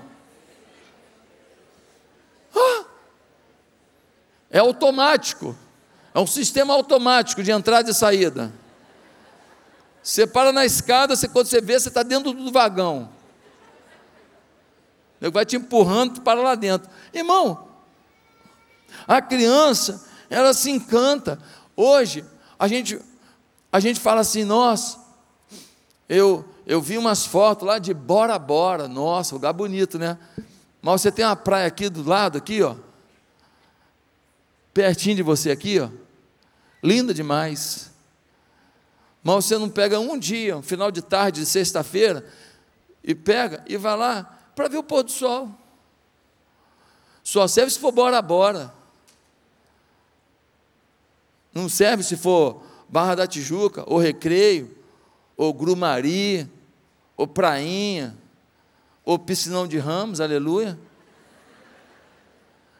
Ah, 2.55 2.85
é 4.57 4.61
automático. 4.61 5.55
É 6.13 6.19
um 6.19 6.27
sistema 6.27 6.73
automático 6.73 7.43
de 7.43 7.51
entrada 7.51 7.89
e 7.89 7.93
saída. 7.93 8.51
Você 10.01 10.25
para 10.25 10.51
na 10.51 10.65
escada, 10.65 11.15
você, 11.15 11.27
quando 11.27 11.47
você 11.47 11.61
vê, 11.61 11.79
você 11.79 11.89
está 11.89 12.01
dentro 12.01 12.33
do 12.33 12.51
vagão. 12.51 13.09
Ele 15.21 15.31
vai 15.31 15.45
te 15.45 15.55
empurrando 15.55 16.21
para 16.21 16.41
lá 16.41 16.55
dentro. 16.55 16.89
Irmão, 17.13 17.67
a 19.07 19.21
criança, 19.21 20.05
ela 20.29 20.53
se 20.53 20.71
encanta. 20.71 21.37
Hoje, 21.75 22.25
a 22.57 22.67
gente, 22.67 22.99
a 23.71 23.79
gente 23.79 23.99
fala 23.99 24.21
assim, 24.21 24.43
nossa, 24.43 24.99
eu, 26.07 26.45
eu 26.65 26.81
vi 26.81 26.97
umas 26.97 27.25
fotos 27.25 27.67
lá 27.67 27.77
de 27.77 27.93
Bora 27.93 28.39
Bora, 28.39 28.87
nossa, 28.87 29.35
lugar 29.35 29.53
bonito, 29.53 29.99
né? 29.99 30.17
Mas 30.81 31.01
você 31.01 31.11
tem 31.11 31.25
uma 31.25 31.35
praia 31.35 31.67
aqui 31.67 31.89
do 31.89 32.07
lado, 32.07 32.37
aqui, 32.37 32.63
ó 32.63 32.86
pertinho 34.77 35.15
de 35.15 35.23
você 35.23 35.49
aqui, 35.49 35.79
ó. 35.79 35.89
Linda 36.83 37.11
demais. 37.11 37.91
Mas 39.23 39.45
você 39.45 39.57
não 39.57 39.67
pega 39.67 39.99
um 39.99 40.19
dia, 40.19 40.55
um 40.55 40.61
final 40.61 40.91
de 40.91 41.01
tarde 41.01 41.39
de 41.39 41.47
sexta-feira, 41.47 42.23
e 43.03 43.15
pega 43.15 43.65
e 43.67 43.75
vai 43.75 43.97
lá 43.97 44.23
para 44.55 44.67
ver 44.67 44.77
o 44.77 44.83
pôr 44.83 45.01
do 45.01 45.09
sol. 45.09 45.49
Só 47.23 47.47
serve 47.47 47.71
se 47.71 47.79
for 47.79 47.91
bora 47.91 48.21
bora. 48.21 48.71
Não 51.51 51.67
serve 51.67 52.03
se 52.03 52.15
for 52.15 52.61
Barra 52.87 53.15
da 53.15 53.25
Tijuca, 53.25 53.83
ou 53.87 53.97
Recreio, 53.97 54.77
ou 55.35 55.51
Grumari, 55.55 56.47
ou 57.17 57.25
Prainha, 57.25 58.15
ou 59.03 59.17
Piscinão 59.17 59.67
de 59.67 59.79
Ramos, 59.79 60.21
aleluia. 60.21 60.77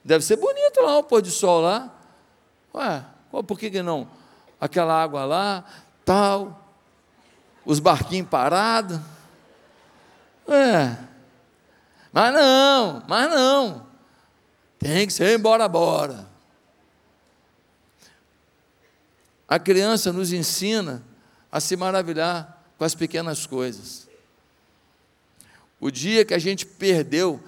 Deve 0.08 0.24
ser 0.24 0.38
bonito 0.38 0.82
lá 0.82 1.00
o 1.00 1.04
pôr 1.04 1.22
do 1.22 1.30
sol 1.30 1.60
lá. 1.60 1.94
Ué, 2.74 3.04
por 3.44 3.60
que, 3.60 3.70
que 3.70 3.82
não? 3.82 4.10
Aquela 4.58 5.04
água 5.04 5.26
lá, 5.26 5.66
tal, 6.06 6.74
os 7.66 7.82
barquinhos 7.82 8.30
parados. 8.30 9.02
É. 10.48 10.98
Mas 12.14 12.34
não, 12.34 13.04
mas 13.06 13.30
não. 13.30 13.86
Tem 14.80 15.06
que 15.06 15.12
ser 15.12 15.38
embora, 15.38 15.68
bora. 15.68 16.26
A 19.46 19.60
criança 19.60 20.14
nos 20.14 20.32
ensina 20.32 21.04
a 21.52 21.60
se 21.60 21.76
maravilhar 21.76 22.64
com 22.78 22.86
as 22.86 22.96
pequenas 22.96 23.46
coisas. 23.46 24.08
O 25.82 25.92
dia 25.92 26.24
que 26.24 26.34
a 26.34 26.40
gente 26.40 26.66
perdeu 26.66 27.44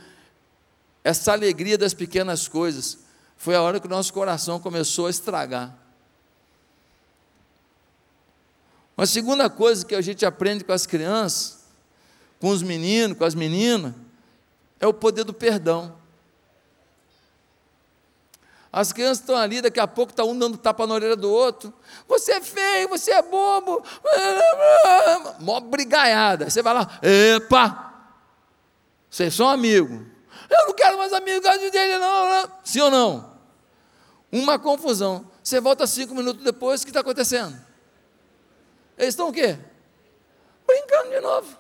essa 1.10 1.32
alegria 1.32 1.78
das 1.78 1.94
pequenas 1.94 2.48
coisas, 2.48 3.00
foi 3.36 3.56
a 3.56 3.62
hora 3.62 3.80
que 3.80 3.88
o 3.88 3.90
nosso 3.90 4.14
coração 4.14 4.60
começou 4.60 5.08
a 5.08 5.10
estragar. 5.10 5.76
Uma 8.96 9.08
segunda 9.08 9.50
coisa 9.50 9.86
que 9.86 9.96
a 9.96 10.02
gente 10.02 10.24
aprende 10.26 10.64
com 10.64 10.72
as 10.72 10.86
crianças, 10.86 11.60
com 12.40 12.50
os 12.50 12.62
meninos, 12.62 13.18
com 13.18 13.26
as 13.26 13.34
meninas, 13.34 13.94
é 14.80 14.86
o 14.86 14.94
poder 14.94 15.24
do 15.24 15.34
perdão. 15.34 15.98
As 18.72 18.94
crianças 18.94 19.22
estão 19.22 19.36
ali, 19.36 19.62
daqui 19.62 19.80
a 19.80 19.88
pouco 19.88 20.12
está 20.12 20.24
um 20.24 20.38
dando 20.38 20.58
tapa 20.60 20.86
na 20.86 20.94
orelha 20.94 21.16
do 21.16 21.32
outro. 21.32 21.74
Você 22.08 22.34
é 22.34 22.42
feio, 22.42 22.88
você 22.88 23.12
é 23.12 23.22
bobo. 23.24 23.84
Mó 25.40 25.60
brigaiada. 25.60 26.52
Você 26.52 26.62
vai 26.62 26.76
lá, 26.76 27.00
epa! 27.02 27.96
Vocês 29.10 29.34
são 29.34 29.50
amigos. 29.50 30.19
Eu 30.50 30.68
não 30.68 30.74
quero 30.74 30.98
mais 30.98 31.14
amizade 31.14 31.70
dele, 31.70 31.98
não. 31.98 32.52
Sim 32.64 32.82
ou 32.82 32.92
não? 32.92 33.40
Uma 34.32 34.58
confusão. 34.58 35.30
Você 35.44 35.60
volta 35.60 35.86
cinco 35.88 36.16
minutos 36.16 36.44
depois, 36.44 36.82
o 36.82 36.86
que 36.86 36.90
está 36.90 37.02
acontecendo? 37.02 37.60
Eles 38.98 39.14
estão 39.14 39.30
o 39.30 39.34
quê? 39.34 39.58
Brincando 40.68 41.10
de 41.10 41.20
novo. 41.22 41.58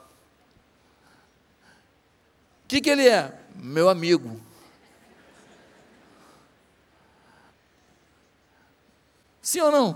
O 2.63 2.67
que, 2.67 2.81
que 2.81 2.89
ele 2.89 3.08
é? 3.08 3.34
Meu 3.55 3.89
amigo. 3.89 4.39
Sim 9.41 9.62
ou 9.62 9.72
não? 9.72 9.89
O 9.89 9.96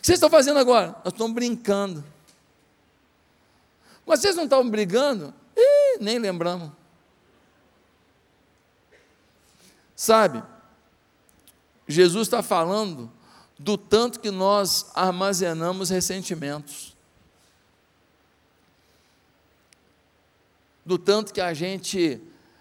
que 0.00 0.06
vocês 0.06 0.18
estão 0.18 0.30
fazendo 0.30 0.60
agora? 0.60 0.94
Nós 1.04 1.12
estamos 1.12 1.34
brincando. 1.34 2.04
Mas 4.06 4.20
vocês 4.20 4.36
não 4.36 4.44
estavam 4.44 4.70
brigando? 4.70 5.34
Nem 6.00 6.18
lembramos. 6.18 6.70
Sabe, 9.94 10.42
Jesus 11.86 12.28
está 12.28 12.42
falando 12.42 13.10
do 13.58 13.76
tanto 13.76 14.20
que 14.20 14.30
nós 14.30 14.90
armazenamos 14.94 15.90
ressentimentos, 15.90 16.94
do 20.86 20.98
tanto 20.98 21.34
que 21.34 21.40
a 21.40 21.52
gente 21.52 22.20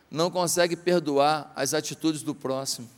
não 0.10 0.32
consegue 0.32 0.76
perdoar 0.76 1.52
as 1.56 1.74
atitudes 1.74 2.24
do 2.24 2.34
próximo. 2.34 2.90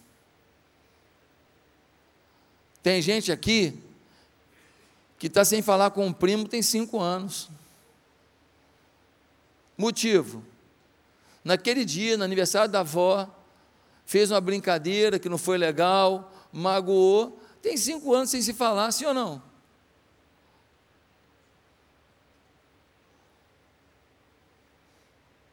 Tem 2.82 3.02
gente 3.02 3.32
aqui 3.32 3.78
que 5.18 5.28
está 5.28 5.44
sem 5.44 5.62
falar 5.62 5.92
com 5.92 6.08
um 6.08 6.14
primo 6.14 6.48
tem 6.48 6.62
cinco 6.62 7.00
anos. 7.00 7.50
Motivo: 9.80 10.44
naquele 11.42 11.86
dia, 11.86 12.18
no 12.18 12.26
aniversário 12.26 12.70
da 12.70 12.82
avó, 12.82 13.34
fez 14.06 14.30
uma 14.30 14.42
brincadeira 14.42 15.18
que 15.18 15.30
não 15.30 15.38
foi 15.38 15.58
legal, 15.58 16.34
magoou, 16.52 17.42
tem 17.62 17.78
cinco 17.78 18.14
anos 18.14 18.30
sem 18.30 18.42
se 18.42 18.52
falar, 18.54 18.92
sim 18.92 19.06
ou 19.06 19.14
não? 19.14 19.42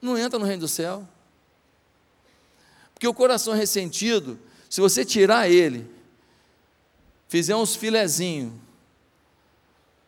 Não 0.03 0.19
entra 0.19 0.41
no 0.41 0.45
reino 0.45 0.63
do 0.63 0.69
céu. 0.69 1.07
Porque 2.93 3.07
o 3.07 3.15
coração 3.15 3.55
ressentido, 3.55 4.41
se 4.69 4.81
você 4.81 5.05
tirar 5.05 5.49
ele 5.49 5.89
fizer 7.29 7.55
uns 7.55 7.77
filezinhos, 7.77 8.53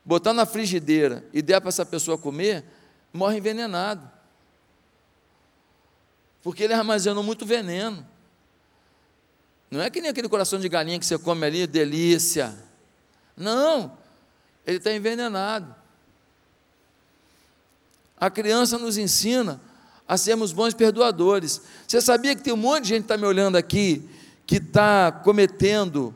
botar 0.05 0.33
na 0.33 0.45
frigideira 0.45 1.25
e 1.33 1.41
der 1.41 1.61
para 1.61 1.69
essa 1.69 1.87
pessoa 1.87 2.19
comer, 2.19 2.65
morre 3.13 3.39
envenenado. 3.39 4.11
Porque 6.43 6.63
ele 6.63 6.75
armazenou 6.75 7.23
muito 7.23 7.45
veneno. 7.45 8.07
Não 9.71 9.83
é 9.83 9.91
que 9.91 10.01
nem 10.01 10.11
aquele 10.11 10.29
coração 10.29 10.59
de 10.59 10.69
galinha 10.69 10.99
que 10.99 11.05
você 11.05 11.19
come 11.19 11.45
ali, 11.45 11.67
delícia. 11.67 12.57
Não, 13.37 13.97
ele 14.67 14.79
está 14.79 14.93
envenenado. 14.93 15.75
A 18.17 18.31
criança 18.31 18.79
nos 18.79 18.97
ensina 18.97 19.61
a 20.07 20.17
sermos 20.17 20.53
bons 20.53 20.73
perdoadores. 20.75 21.61
Você 21.87 22.01
sabia 22.01 22.35
que 22.35 22.43
tem 22.43 22.53
um 22.53 22.57
monte 22.57 22.85
de 22.85 22.89
gente 22.89 23.01
que 23.01 23.05
está 23.05 23.17
me 23.17 23.27
olhando 23.27 23.57
aqui, 23.57 24.09
que 24.47 24.57
está 24.57 25.13
cometendo 25.13 26.15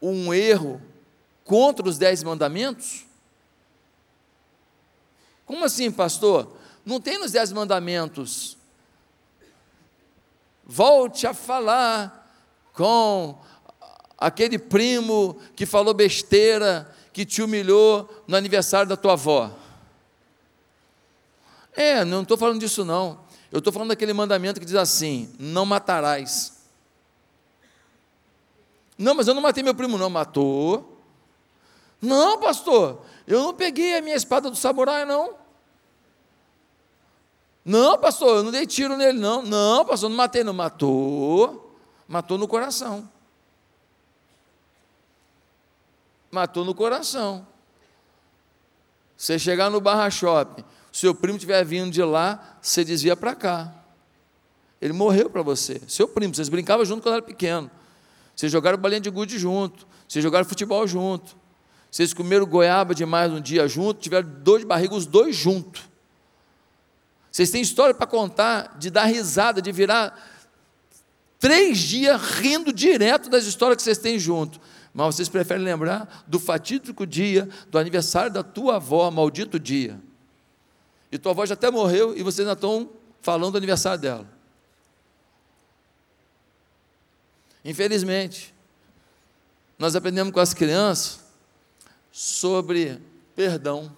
um 0.00 0.32
erro 0.32 0.80
contra 1.44 1.86
os 1.88 1.98
dez 1.98 2.22
mandamentos? 2.22 3.04
Como 5.46 5.64
assim, 5.64 5.90
pastor? 5.90 6.56
Não 6.84 7.00
tem 7.00 7.18
nos 7.18 7.32
dez 7.32 7.52
mandamentos. 7.52 8.56
Volte 10.64 11.26
a 11.26 11.34
falar 11.34 12.30
com 12.72 13.38
aquele 14.18 14.58
primo 14.58 15.38
que 15.54 15.66
falou 15.66 15.92
besteira, 15.92 16.90
que 17.12 17.24
te 17.24 17.42
humilhou 17.42 18.24
no 18.26 18.36
aniversário 18.36 18.88
da 18.88 18.96
tua 18.96 19.12
avó. 19.12 19.50
É, 21.72 22.04
não 22.04 22.22
estou 22.22 22.36
falando 22.36 22.60
disso 22.60 22.84
não. 22.84 23.20
Eu 23.52 23.58
estou 23.58 23.72
falando 23.72 23.90
daquele 23.90 24.12
mandamento 24.12 24.58
que 24.58 24.66
diz 24.66 24.74
assim: 24.74 25.32
não 25.38 25.64
matarás. 25.66 26.54
Não, 28.96 29.14
mas 29.14 29.28
eu 29.28 29.34
não 29.34 29.42
matei 29.42 29.62
meu 29.62 29.74
primo, 29.74 29.98
não. 29.98 30.08
Matou. 30.08 30.98
Não, 32.00 32.38
pastor, 32.38 33.02
eu 33.26 33.42
não 33.42 33.54
peguei 33.54 33.96
a 33.96 34.02
minha 34.02 34.16
espada 34.16 34.50
do 34.50 34.56
samurai, 34.56 35.04
não. 35.04 35.34
Não, 37.64 37.98
pastor, 37.98 38.36
eu 38.36 38.42
não 38.42 38.50
dei 38.50 38.66
tiro 38.66 38.96
nele, 38.96 39.18
não. 39.18 39.42
Não, 39.42 39.84
pastor, 39.84 40.10
não 40.10 40.16
matei, 40.16 40.44
não. 40.44 40.52
Matou. 40.52 41.78
Matou 42.06 42.36
no 42.36 42.46
coração. 42.46 43.08
Matou 46.30 46.64
no 46.64 46.74
coração. 46.74 47.46
Você 49.16 49.38
chegar 49.38 49.70
no 49.70 49.80
Barra 49.80 50.10
Shopping, 50.10 50.64
seu 50.92 51.14
primo 51.14 51.36
estiver 51.36 51.64
vindo 51.64 51.90
de 51.90 52.02
lá, 52.02 52.58
você 52.60 52.84
desvia 52.84 53.16
para 53.16 53.34
cá. 53.34 53.72
Ele 54.80 54.92
morreu 54.92 55.30
para 55.30 55.40
você. 55.40 55.80
Seu 55.86 56.06
primo, 56.06 56.34
vocês 56.34 56.48
brincavam 56.48 56.84
junto 56.84 57.02
quando 57.02 57.14
era 57.14 57.22
pequeno. 57.22 57.70
Vocês 58.36 58.52
jogaram 58.52 58.76
bolinha 58.76 59.00
de 59.00 59.08
gude 59.08 59.38
junto. 59.38 59.86
Vocês 60.06 60.22
jogaram 60.22 60.44
futebol 60.44 60.86
junto. 60.86 61.36
Vocês 61.90 62.12
comeram 62.12 62.44
goiaba 62.44 62.94
demais 62.94 63.32
um 63.32 63.40
dia 63.40 63.66
junto, 63.68 64.00
tiveram 64.00 64.28
dor 64.42 64.58
de 64.58 64.66
barriga 64.66 64.94
os 64.94 65.06
dois 65.06 65.36
juntos. 65.36 65.93
Vocês 67.34 67.50
têm 67.50 67.62
história 67.62 67.92
para 67.92 68.06
contar, 68.06 68.78
de 68.78 68.90
dar 68.90 69.06
risada, 69.06 69.60
de 69.60 69.72
virar 69.72 70.16
três 71.36 71.78
dias 71.80 72.22
rindo 72.22 72.72
direto 72.72 73.28
das 73.28 73.44
histórias 73.44 73.78
que 73.78 73.82
vocês 73.82 73.98
têm 73.98 74.20
junto. 74.20 74.60
Mas 74.92 75.16
vocês 75.16 75.28
preferem 75.28 75.64
lembrar 75.64 76.22
do 76.28 76.38
fatídico 76.38 77.04
dia 77.04 77.48
do 77.68 77.76
aniversário 77.76 78.32
da 78.32 78.44
tua 78.44 78.76
avó, 78.76 79.10
maldito 79.10 79.58
dia. 79.58 80.00
E 81.10 81.18
tua 81.18 81.32
avó 81.32 81.44
já 81.44 81.54
até 81.54 81.72
morreu 81.72 82.16
e 82.16 82.22
vocês 82.22 82.46
ainda 82.46 82.52
estão 82.52 82.88
falando 83.20 83.50
do 83.50 83.58
aniversário 83.58 84.00
dela. 84.00 84.28
Infelizmente, 87.64 88.54
nós 89.76 89.96
aprendemos 89.96 90.32
com 90.32 90.38
as 90.38 90.54
crianças 90.54 91.18
sobre 92.12 93.02
perdão. 93.34 93.90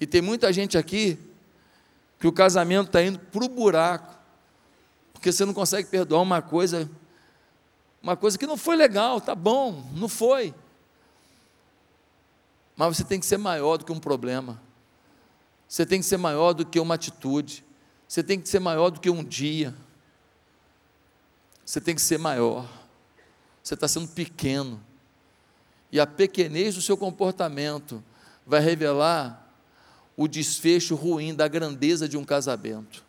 E 0.00 0.04
tem 0.04 0.20
muita 0.20 0.52
gente 0.52 0.76
aqui 0.76 1.16
que 2.24 2.28
o 2.28 2.32
casamento 2.32 2.86
está 2.86 3.02
indo 3.02 3.18
para 3.18 3.44
o 3.44 3.48
buraco, 3.50 4.16
porque 5.12 5.30
você 5.30 5.44
não 5.44 5.52
consegue 5.52 5.90
perdoar 5.90 6.22
uma 6.22 6.40
coisa, 6.40 6.90
uma 8.02 8.16
coisa 8.16 8.38
que 8.38 8.46
não 8.46 8.56
foi 8.56 8.76
legal, 8.76 9.20
tá 9.20 9.34
bom, 9.34 9.86
não 9.92 10.08
foi. 10.08 10.54
Mas 12.74 12.96
você 12.96 13.04
tem 13.04 13.20
que 13.20 13.26
ser 13.26 13.36
maior 13.36 13.76
do 13.76 13.84
que 13.84 13.92
um 13.92 14.00
problema. 14.00 14.58
Você 15.68 15.84
tem 15.84 16.00
que 16.00 16.06
ser 16.06 16.16
maior 16.16 16.54
do 16.54 16.64
que 16.64 16.80
uma 16.80 16.94
atitude. 16.94 17.62
Você 18.08 18.22
tem 18.22 18.40
que 18.40 18.48
ser 18.48 18.58
maior 18.58 18.88
do 18.88 19.00
que 19.00 19.10
um 19.10 19.22
dia. 19.22 19.74
Você 21.62 21.78
tem 21.78 21.94
que 21.94 22.00
ser 22.00 22.18
maior. 22.18 22.66
Você 23.62 23.74
está 23.74 23.86
sendo 23.86 24.08
pequeno. 24.08 24.82
E 25.92 26.00
a 26.00 26.06
pequenez 26.06 26.74
do 26.74 26.80
seu 26.80 26.96
comportamento 26.96 28.02
vai 28.46 28.60
revelar 28.60 29.43
o 30.16 30.28
desfecho 30.28 30.94
ruim 30.94 31.34
da 31.34 31.48
grandeza 31.48 32.08
de 32.08 32.16
um 32.16 32.24
casamento. 32.24 33.04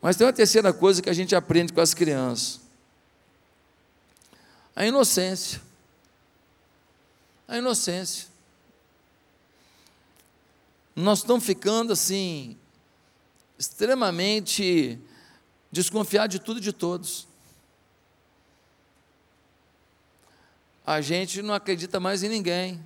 Mas 0.00 0.16
tem 0.16 0.26
uma 0.26 0.32
terceira 0.32 0.72
coisa 0.72 1.00
que 1.00 1.08
a 1.08 1.14
gente 1.14 1.34
aprende 1.34 1.72
com 1.72 1.80
as 1.80 1.94
crianças: 1.94 2.60
a 4.74 4.84
inocência. 4.84 5.62
A 7.46 7.58
inocência. 7.58 8.28
Nós 10.96 11.18
estamos 11.18 11.44
ficando 11.44 11.92
assim, 11.92 12.56
extremamente 13.58 14.98
desconfiar 15.72 16.26
de 16.26 16.38
tudo 16.38 16.58
e 16.58 16.62
de 16.62 16.72
todos. 16.72 17.26
A 20.86 21.00
gente 21.00 21.40
não 21.42 21.54
acredita 21.54 21.98
mais 21.98 22.22
em 22.22 22.28
ninguém. 22.28 22.80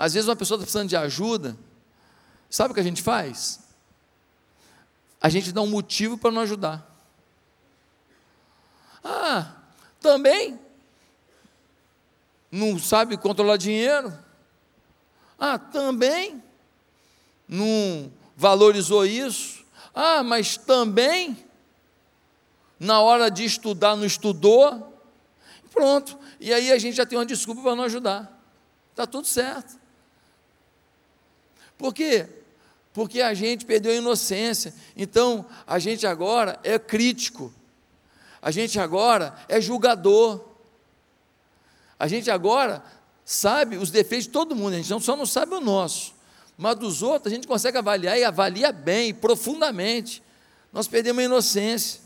Às 0.00 0.14
vezes 0.14 0.26
uma 0.26 0.34
pessoa 0.34 0.56
está 0.56 0.64
precisando 0.64 0.88
de 0.88 0.96
ajuda, 0.96 1.54
sabe 2.48 2.70
o 2.70 2.74
que 2.74 2.80
a 2.80 2.82
gente 2.82 3.02
faz? 3.02 3.60
A 5.20 5.28
gente 5.28 5.52
dá 5.52 5.60
um 5.60 5.66
motivo 5.66 6.16
para 6.16 6.30
não 6.30 6.40
ajudar. 6.40 6.90
Ah, 9.04 9.56
também 10.00 10.58
não 12.50 12.78
sabe 12.78 13.18
controlar 13.18 13.58
dinheiro. 13.58 14.10
Ah, 15.38 15.58
também 15.58 16.42
não 17.46 18.10
valorizou 18.34 19.04
isso. 19.04 19.62
Ah, 19.94 20.22
mas 20.22 20.56
também, 20.56 21.44
na 22.78 23.02
hora 23.02 23.30
de 23.30 23.44
estudar, 23.44 23.96
não 23.96 24.06
estudou. 24.06 24.98
Pronto. 25.70 26.18
E 26.40 26.54
aí 26.54 26.72
a 26.72 26.78
gente 26.78 26.96
já 26.96 27.04
tem 27.04 27.18
uma 27.18 27.26
desculpa 27.26 27.60
para 27.60 27.76
não 27.76 27.84
ajudar. 27.84 28.42
Está 28.92 29.06
tudo 29.06 29.26
certo. 29.26 29.79
Porque 31.80 32.28
porque 32.92 33.22
a 33.22 33.32
gente 33.32 33.64
perdeu 33.64 33.92
a 33.92 33.96
inocência. 33.96 34.74
Então, 34.96 35.46
a 35.66 35.78
gente 35.78 36.06
agora 36.06 36.58
é 36.62 36.78
crítico, 36.78 37.52
a 38.42 38.50
gente 38.50 38.78
agora 38.78 39.34
é 39.48 39.60
julgador, 39.60 40.44
a 41.98 42.06
gente 42.06 42.30
agora 42.30 42.82
sabe 43.24 43.76
os 43.76 43.90
defeitos 43.90 44.26
de 44.26 44.32
todo 44.32 44.56
mundo, 44.56 44.74
a 44.74 44.76
gente 44.76 44.90
não, 44.90 45.00
só 45.00 45.16
não 45.16 45.24
sabe 45.24 45.54
o 45.54 45.60
nosso, 45.60 46.12
mas 46.58 46.76
dos 46.76 47.02
outros 47.02 47.32
a 47.32 47.34
gente 47.34 47.46
consegue 47.46 47.78
avaliar 47.78 48.18
e 48.18 48.24
avalia 48.24 48.72
bem, 48.72 49.14
profundamente. 49.14 50.22
Nós 50.72 50.86
perdemos 50.86 51.22
a 51.22 51.24
inocência. 51.24 52.00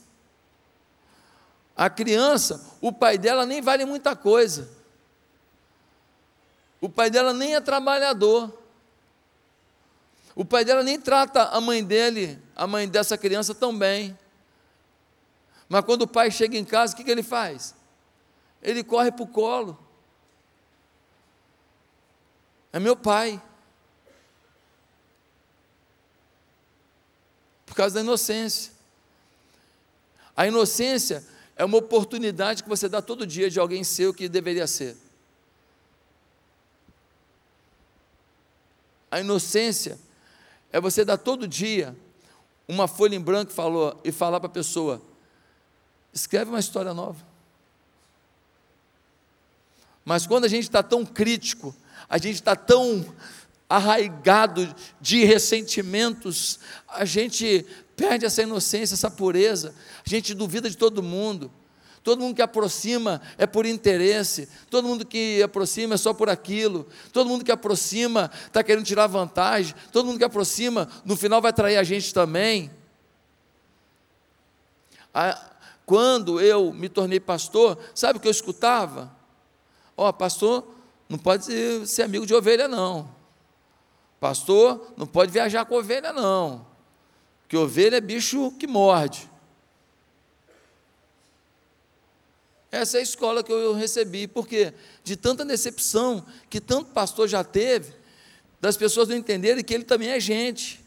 A 1.77 1.91
criança, 1.91 2.65
o 2.81 2.93
pai 2.93 3.19
dela 3.19 3.45
nem 3.45 3.61
vale 3.61 3.85
muita 3.85 4.15
coisa. 4.15 4.69
O 6.81 6.89
pai 6.89 7.11
dela 7.11 7.33
nem 7.33 7.57
é 7.57 7.61
trabalhador. 7.61 8.64
O 10.35 10.45
pai 10.45 10.65
dela 10.65 10.83
nem 10.83 11.01
trata 11.01 11.45
a 11.45 11.61
mãe 11.61 11.85
dele, 11.85 12.41
a 12.57 12.67
mãe 12.67 12.89
dessa 12.89 13.17
criança 13.17 13.55
tão 13.55 13.77
bem. 13.77 14.19
Mas 15.69 15.85
quando 15.85 16.03
o 16.03 16.09
pai 16.09 16.31
chega 16.31 16.57
em 16.57 16.65
casa, 16.65 16.93
o 16.93 16.97
que, 16.97 17.05
que 17.05 17.11
ele 17.11 17.23
faz? 17.23 17.75
Ele 18.61 18.83
corre 18.83 19.13
para 19.13 19.23
o 19.23 19.29
colo. 19.29 19.79
É 22.73 22.81
meu 22.81 22.97
pai. 22.97 23.41
Por 27.65 27.75
causa 27.75 27.95
da 27.95 28.01
inocência. 28.01 28.73
A 30.37 30.47
inocência 30.47 31.25
é 31.55 31.65
uma 31.65 31.79
oportunidade 31.79 32.65
que 32.65 32.69
você 32.69 32.89
dá 32.89 33.01
todo 33.01 33.25
dia 33.25 33.49
de 33.49 33.61
alguém 33.61 33.85
ser 33.85 34.09
o 34.09 34.15
que 34.15 34.29
deveria 34.29 34.67
ser. 34.67 34.97
A 39.09 39.21
inocência 39.21 39.97
é 40.75 40.81
você 40.81 41.05
dar 41.05 41.19
todo 41.19 41.47
dia 41.47 41.97
uma 42.67 42.89
folha 42.89 43.15
em 43.15 43.21
branco 43.21 43.53
falou, 43.53 44.01
e 44.03 44.11
falar 44.11 44.41
para 44.41 44.49
a 44.49 44.53
pessoa: 44.53 45.01
escreve 46.13 46.51
uma 46.51 46.59
história 46.59 46.93
nova. 46.93 47.25
Mas 50.05 50.27
quando 50.27 50.47
a 50.47 50.49
gente 50.49 50.65
está 50.65 50.83
tão 50.83 51.07
crítico, 51.07 51.73
a 52.09 52.19
gente 52.19 52.35
está 52.35 52.57
tão 52.57 53.07
arraigado 53.69 54.75
de 55.01 55.25
ressentimentos, 55.25 56.59
a 56.89 57.05
gente 57.05 57.65
perde 57.95 58.27
essa 58.27 58.43
inocência, 58.43 58.95
essa 58.95 59.09
pureza, 59.09 59.73
a 60.05 60.11
gente 60.11 60.35
duvida 60.35 60.69
de 60.69 60.77
todo 60.77 61.05
mundo. 61.05 61.53
Todo 62.05 62.21
mundo 62.21 62.37
que 62.37 62.43
aproxima 62.43 63.23
é 63.39 63.47
por 63.47 63.65
interesse, 63.65 64.47
todo 64.69 64.87
mundo 64.87 65.07
que 65.07 65.43
aproxima 65.43 65.95
é 65.95 65.97
só 65.97 66.13
por 66.13 66.29
aquilo, 66.29 66.87
todo 67.11 67.31
mundo 67.31 67.43
que 67.43 67.51
aproxima 67.51 68.31
está 68.47 68.63
querendo 68.63 68.85
tirar 68.85 69.07
vantagem, 69.07 69.75
todo 69.91 70.05
mundo 70.05 70.19
que 70.19 70.25
aproxima 70.25 70.87
no 71.03 71.17
final 71.17 71.41
vai 71.41 71.51
trair 71.51 71.79
a 71.79 71.83
gente 71.83 72.13
também. 72.13 72.71
Quando 75.87 76.43
eu 76.43 76.75
me 76.75 76.91
tornei 76.91 77.19
pastor, 77.19 77.79
sabe 77.95 78.19
o 78.19 78.21
que 78.21 78.29
eu 78.29 78.33
escutava? 78.33 79.11
Ó, 79.97 80.07
oh, 80.07 80.13
pastor, 80.13 80.75
não 81.09 81.17
pode 81.17 81.87
ser 81.87 82.03
amigo 82.03 82.27
de 82.27 82.35
ovelha, 82.35 82.69
não. 82.69 83.09
Pastor, 84.21 84.93
não 84.95 85.07
pode 85.07 85.33
viajar 85.33 85.65
com 85.65 85.77
ovelha, 85.77 86.13
não. 86.13 86.67
Porque 87.41 87.57
ovelha 87.57 87.97
é 87.97 88.01
bicho 88.01 88.53
que 88.59 88.67
morde. 88.67 89.31
Essa 92.75 92.97
é 92.97 93.01
a 93.01 93.03
escola 93.05 93.45
que 93.45 93.53
eu 93.53 93.73
recebi, 93.73 94.27
porque 94.27 94.75
de 95.05 95.15
tanta 95.15 95.45
decepção 95.45 96.27
que 96.51 96.61
tanto 96.61 96.91
pastor 96.91 97.29
já 97.29 97.45
teve, 97.45 97.95
das 98.61 98.77
pessoas 98.77 99.07
não 99.07 99.17
entenderem 99.17 99.63
que 99.63 99.73
ele 99.73 99.85
também 99.85 100.09
é 100.09 100.19
gente, 100.19 100.85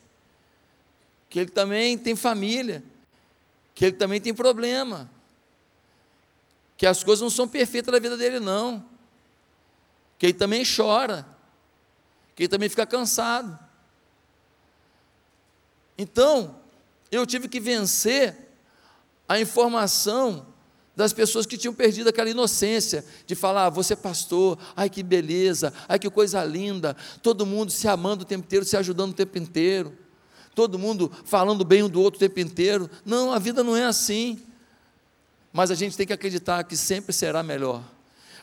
que 1.30 1.40
ele 1.40 1.50
também 1.50 1.98
tem 1.98 2.14
família, 2.14 2.84
que 3.74 3.86
ele 3.86 3.96
também 3.96 4.20
tem 4.20 4.34
problema, 4.34 5.10
que 6.76 6.86
as 6.86 7.06
coisas 7.06 7.22
não 7.22 7.30
são 7.30 7.48
perfeitas 7.48 7.94
na 7.94 8.00
vida 8.00 8.18
dele, 8.18 8.42
não, 8.42 8.86
que 10.20 10.26
ele 10.26 10.34
também 10.34 10.64
chora, 10.66 11.26
que 12.36 12.44
ele 12.44 12.50
também 12.50 12.68
fica 12.68 12.86
cansado. 12.86 13.58
Então, 15.98 16.60
eu 17.10 17.26
tive 17.26 17.48
que 17.48 17.62
vencer 17.62 18.36
a 19.26 19.40
informação 19.40 20.57
das 20.98 21.14
pessoas 21.14 21.46
que 21.46 21.60
tinham 21.60 21.76
perdido 21.76 22.10
aquela 22.10 22.28
inocência 22.28 23.06
de 23.28 23.36
falar, 23.36 23.68
ah, 23.68 23.70
você 23.70 23.94
é 23.94 23.96
pastor, 23.96 24.58
ai 24.76 24.90
que 24.90 25.04
beleza, 25.04 25.72
ai 25.88 26.00
que 26.00 26.10
coisa 26.10 26.44
linda, 26.44 26.98
todo 27.22 27.46
mundo 27.46 27.72
se 27.72 27.88
amando 27.88 28.24
o 28.24 28.26
tempo 28.26 28.46
inteiro, 28.46 28.66
se 28.66 28.76
ajudando 28.76 29.12
o 29.12 29.14
tempo 29.14 29.38
inteiro, 29.38 29.96
todo 30.56 30.80
mundo 30.80 31.12
falando 31.24 31.64
bem 31.64 31.84
um 31.84 31.90
do 31.90 32.02
outro 32.02 32.18
o 32.18 32.20
tempo 32.20 32.40
inteiro. 32.40 32.90
Não, 33.06 33.32
a 33.32 33.38
vida 33.38 33.64
não 33.64 33.78
é 33.78 33.84
assim. 33.84 34.42
Mas 35.54 35.70
a 35.70 35.76
gente 35.76 35.96
tem 35.96 36.08
que 36.08 36.14
acreditar 36.14 36.64
que 36.64 36.76
sempre 36.76 37.14
será 37.14 37.44
melhor. 37.44 37.84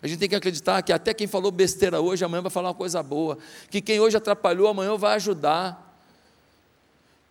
A 0.00 0.06
gente 0.06 0.20
tem 0.20 0.28
que 0.28 0.36
acreditar 0.36 0.80
que 0.82 0.92
até 0.92 1.12
quem 1.12 1.26
falou 1.26 1.50
besteira 1.50 2.00
hoje, 2.00 2.24
amanhã 2.24 2.40
vai 2.40 2.52
falar 2.52 2.68
uma 2.68 2.74
coisa 2.74 3.02
boa. 3.02 3.36
Que 3.68 3.80
quem 3.80 3.98
hoje 3.98 4.16
atrapalhou, 4.16 4.68
amanhã 4.68 4.96
vai 4.96 5.16
ajudar. 5.16 5.98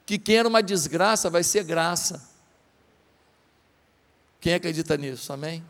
Que 0.06 0.18
quem 0.18 0.36
era 0.36 0.50
uma 0.50 0.62
desgraça 0.62 1.30
vai 1.30 1.44
ser 1.44 1.64
graça. 1.64 2.33
Quem 4.44 4.56
acredita 4.56 4.98
nisso? 4.98 5.32
Amém? 5.32 5.64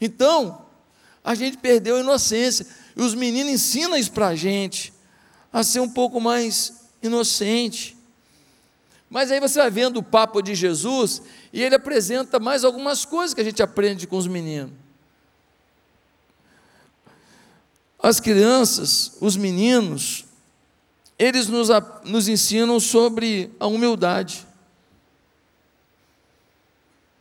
Então, 0.00 0.64
a 1.24 1.34
gente 1.34 1.56
perdeu 1.56 1.96
a 1.96 2.00
inocência. 2.00 2.64
E 2.94 3.02
os 3.02 3.16
meninos 3.16 3.52
ensinam 3.52 3.96
isso 3.96 4.12
para 4.12 4.28
a 4.28 4.36
gente, 4.36 4.92
a 5.52 5.64
ser 5.64 5.80
um 5.80 5.90
pouco 5.90 6.20
mais 6.20 6.84
inocente. 7.02 7.96
Mas 9.10 9.32
aí 9.32 9.40
você 9.40 9.58
vai 9.58 9.68
vendo 9.72 9.96
o 9.96 10.04
papo 10.04 10.40
de 10.40 10.54
Jesus 10.54 11.20
e 11.52 11.60
ele 11.60 11.74
apresenta 11.74 12.38
mais 12.38 12.62
algumas 12.62 13.04
coisas 13.04 13.34
que 13.34 13.40
a 13.40 13.44
gente 13.44 13.60
aprende 13.60 14.06
com 14.06 14.16
os 14.16 14.28
meninos. 14.28 14.70
As 18.00 18.20
crianças, 18.20 19.16
os 19.20 19.36
meninos, 19.36 20.26
eles 21.18 21.48
nos, 21.48 21.70
nos 22.04 22.28
ensinam 22.28 22.78
sobre 22.78 23.50
a 23.58 23.66
humildade 23.66 24.46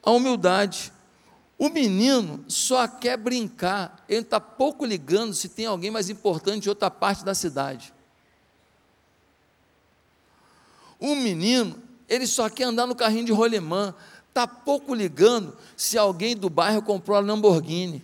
a 0.07 0.11
humildade. 0.11 0.93
O 1.59 1.67
menino 1.67 2.45
só 2.47 2.87
quer 2.87 3.17
brincar, 3.17 4.05
ele 4.07 4.21
está 4.21 4.39
pouco 4.39 4.85
ligando 4.85 5.33
se 5.33 5.49
tem 5.49 5.65
alguém 5.65 5.91
mais 5.91 6.09
importante 6.09 6.65
em 6.65 6.69
outra 6.69 6.89
parte 6.89 7.25
da 7.25 7.35
cidade. 7.35 7.93
O 10.97 11.13
menino, 11.13 11.77
ele 12.07 12.25
só 12.25 12.49
quer 12.49 12.63
andar 12.63 12.87
no 12.87 12.95
carrinho 12.95 13.25
de 13.25 13.33
rolemã, 13.33 13.93
está 14.29 14.47
pouco 14.47 14.95
ligando 14.95 15.57
se 15.75 15.97
alguém 15.97 16.37
do 16.37 16.49
bairro 16.49 16.81
comprou 16.81 17.17
a 17.17 17.19
Lamborghini. 17.19 18.01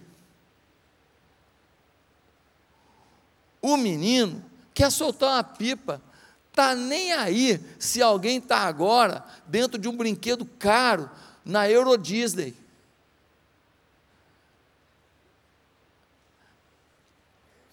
O 3.62 3.78
menino 3.78 4.44
quer 4.74 4.92
soltar 4.92 5.36
uma 5.36 5.44
pipa, 5.44 6.02
está 6.50 6.76
nem 6.76 7.14
aí 7.14 7.64
se 7.80 8.02
alguém 8.02 8.40
está 8.40 8.58
agora 8.58 9.24
dentro 9.48 9.80
de 9.80 9.88
um 9.88 9.96
brinquedo 9.96 10.44
caro, 10.44 11.10
na 11.46 11.70
Euro 11.70 11.98
Disney. 11.98 12.54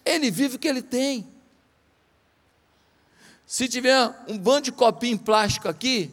Ele 0.05 0.29
vive 0.29 0.55
o 0.55 0.59
que 0.59 0.67
ele 0.67 0.81
tem. 0.81 1.27
Se 3.45 3.67
tiver 3.67 4.09
um 4.27 4.37
bando 4.37 4.61
de 4.61 4.71
copinho 4.71 5.15
em 5.15 5.17
plástico 5.17 5.67
aqui, 5.67 6.11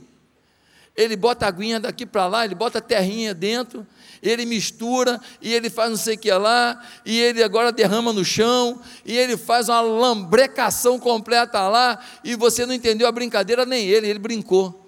ele 0.97 1.15
bota 1.15 1.47
aguinha 1.47 1.79
daqui 1.79 2.05
para 2.05 2.27
lá, 2.27 2.45
ele 2.45 2.57
bota 2.57 2.79
a 2.79 2.83
terrinha 2.83 3.33
dentro, 3.33 3.87
ele 4.21 4.45
mistura, 4.45 5.21
e 5.41 5.55
ele 5.55 5.71
faz 5.71 5.91
não 5.91 5.97
sei 5.97 6.17
o 6.17 6.19
que 6.19 6.33
lá, 6.33 6.85
e 7.07 7.17
ele 7.21 7.41
agora 7.41 7.71
derrama 7.71 8.13
no 8.13 8.25
chão, 8.25 8.83
e 9.05 9.17
ele 9.17 9.37
faz 9.37 9.69
uma 9.69 9.81
lambrecação 9.81 10.99
completa 10.99 11.69
lá, 11.69 12.05
e 12.25 12.35
você 12.35 12.67
não 12.67 12.75
entendeu 12.75 13.07
a 13.07 13.13
brincadeira, 13.13 13.65
nem 13.65 13.87
ele, 13.87 14.09
ele 14.09 14.19
brincou. 14.19 14.88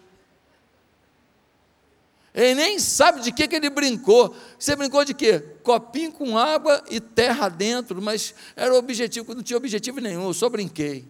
Ele 2.33 2.55
nem 2.55 2.79
sabe 2.79 3.21
de 3.23 3.33
que, 3.33 3.49
que 3.49 3.57
ele 3.57 3.69
brincou. 3.69 4.35
Você 4.59 4.77
brincou 4.77 5.05
de 5.05 5.13
quê? 5.13 5.41
Copinho 5.63 6.13
com 6.13 6.39
água 6.39 6.83
e 6.89 7.01
terra 7.01 7.49
dentro, 7.49 8.01
mas 8.01 8.35
era 8.55 8.73
o 8.73 8.79
objetivo, 8.79 9.35
não 9.35 9.43
tinha 9.43 9.57
objetivo 9.57 10.01
nenhum, 10.01 10.29
eu 10.29 10.35
só 10.35 10.49
brinquei. 10.49 11.07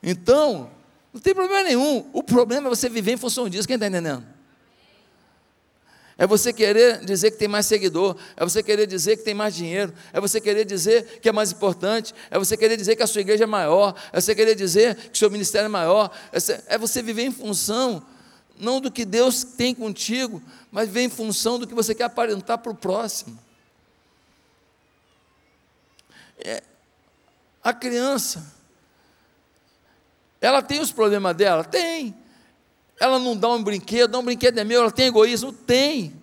Então, 0.00 0.70
não 1.12 1.20
tem 1.20 1.34
problema 1.34 1.64
nenhum. 1.64 2.08
O 2.12 2.22
problema 2.22 2.68
é 2.68 2.70
você 2.70 2.88
viver 2.88 3.14
em 3.14 3.16
função 3.16 3.48
disso. 3.48 3.66
Quem 3.66 3.74
está 3.74 3.88
entendendo? 3.88 4.24
É 6.18 6.26
você 6.26 6.50
querer 6.50 7.04
dizer 7.04 7.30
que 7.30 7.36
tem 7.36 7.48
mais 7.48 7.66
seguidor, 7.66 8.16
é 8.36 8.42
você 8.42 8.62
querer 8.62 8.86
dizer 8.86 9.18
que 9.18 9.22
tem 9.22 9.34
mais 9.34 9.54
dinheiro, 9.54 9.92
é 10.14 10.20
você 10.20 10.40
querer 10.40 10.64
dizer 10.64 11.20
que 11.20 11.28
é 11.28 11.32
mais 11.32 11.52
importante, 11.52 12.14
é 12.30 12.38
você 12.38 12.56
querer 12.56 12.76
dizer 12.78 12.96
que 12.96 13.02
a 13.02 13.06
sua 13.06 13.20
igreja 13.20 13.44
é 13.44 13.46
maior, 13.46 13.94
é 14.12 14.20
você 14.20 14.34
querer 14.34 14.54
dizer 14.54 14.96
que 14.96 15.12
o 15.12 15.16
seu 15.16 15.30
ministério 15.30 15.66
é 15.66 15.68
maior, 15.68 16.10
é 16.68 16.78
você 16.78 17.02
viver 17.02 17.24
em 17.24 17.32
função, 17.32 18.02
não 18.58 18.80
do 18.80 18.90
que 18.90 19.04
Deus 19.04 19.44
tem 19.44 19.74
contigo, 19.74 20.42
mas 20.70 20.88
viver 20.88 21.02
em 21.02 21.10
função 21.10 21.58
do 21.58 21.66
que 21.66 21.74
você 21.74 21.94
quer 21.94 22.04
aparentar 22.04 22.56
para 22.58 22.72
o 22.72 22.74
próximo. 22.74 23.38
É, 26.38 26.62
a 27.62 27.74
criança, 27.74 28.54
ela 30.40 30.62
tem 30.62 30.80
os 30.80 30.90
problemas 30.90 31.36
dela? 31.36 31.62
Tem. 31.62 32.16
Ela 32.98 33.18
não 33.18 33.36
dá 33.36 33.48
um 33.48 33.62
brinquedo, 33.62 34.12
não, 34.12 34.20
um 34.20 34.24
brinquedo 34.24 34.58
é 34.58 34.64
meu, 34.64 34.82
ela 34.82 34.90
tem 34.90 35.06
egoísmo? 35.06 35.52
Tem. 35.52 36.14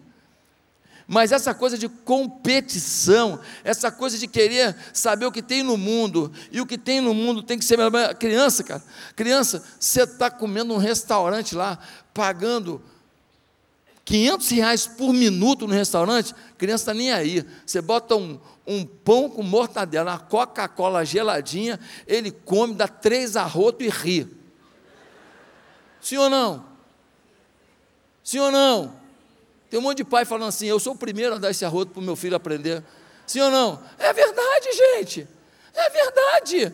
Mas 1.07 1.31
essa 1.31 1.53
coisa 1.53 1.77
de 1.77 1.89
competição, 1.89 3.39
essa 3.63 3.91
coisa 3.91 4.17
de 4.17 4.27
querer 4.27 4.75
saber 4.93 5.25
o 5.25 5.31
que 5.31 5.41
tem 5.41 5.61
no 5.61 5.77
mundo, 5.77 6.31
e 6.51 6.61
o 6.61 6.65
que 6.65 6.77
tem 6.77 7.01
no 7.01 7.13
mundo 7.13 7.43
tem 7.43 7.59
que 7.59 7.65
ser 7.65 7.77
melhor. 7.77 8.15
Criança, 8.15 8.63
cara, 8.63 8.83
criança, 9.15 9.63
você 9.79 10.03
está 10.03 10.31
comendo 10.31 10.73
num 10.73 10.79
restaurante 10.79 11.55
lá, 11.55 11.77
pagando 12.13 12.81
500 14.05 14.49
reais 14.49 14.87
por 14.87 15.13
minuto 15.13 15.67
no 15.67 15.73
restaurante, 15.73 16.33
criança 16.57 16.83
está 16.83 16.93
nem 16.93 17.11
aí. 17.11 17.45
Você 17.65 17.81
bota 17.81 18.15
um, 18.15 18.39
um 18.65 18.85
pão 18.85 19.29
com 19.29 19.43
mortadela, 19.43 20.11
uma 20.13 20.19
Coca-Cola 20.19 21.05
geladinha, 21.05 21.79
ele 22.07 22.31
come, 22.31 22.73
dá 22.73 22.87
três 22.87 23.35
arrotos 23.35 23.85
e 23.85 23.89
ri. 23.89 24.42
Sim 26.03 26.17
ou 26.17 26.29
não? 26.29 26.65
Sim 28.21 28.39
ou 28.39 28.51
não? 28.51 28.93
Tem 29.69 29.79
um 29.79 29.83
monte 29.83 29.97
de 29.97 30.03
pai 30.03 30.25
falando 30.25 30.49
assim: 30.49 30.67
eu 30.67 30.79
sou 30.79 30.93
o 30.93 30.97
primeiro 30.97 31.35
a 31.35 31.37
dar 31.37 31.49
esse 31.49 31.63
arroto 31.63 31.93
para 31.93 32.01
o 32.01 32.03
meu 32.03 32.15
filho 32.15 32.35
aprender. 32.35 32.83
Sim 33.25 33.39
ou 33.39 33.49
não? 33.49 33.81
É 33.97 34.11
verdade, 34.11 34.69
gente. 34.73 35.27
É 35.73 35.89
verdade. 35.89 36.73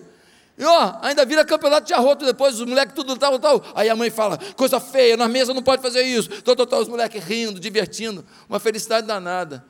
E 0.58 0.66
ó, 0.66 0.96
ainda 1.02 1.24
vira 1.26 1.46
campeonato 1.46 1.88
de 1.88 1.94
arroto 1.94 2.26
depois, 2.26 2.60
os 2.60 2.68
moleques 2.68 2.94
tudo 2.94 3.16
tal, 3.16 3.40
tal. 3.40 3.64
Aí 3.76 3.88
a 3.88 3.96
mãe 3.96 4.10
fala, 4.10 4.38
coisa 4.58 4.80
feia, 4.80 5.16
na 5.16 5.28
mesa 5.28 5.54
não 5.54 5.64
pode 5.64 5.82
fazer 5.82 6.02
isso. 6.02 6.42
Tal, 6.42 6.56
tal, 6.56 6.82
os 6.82 6.90
moleques 6.90 7.24
rindo, 7.24 7.60
divertindo. 7.60 8.26
Uma 8.50 8.60
felicidade 8.60 9.08
danada. 9.08 9.64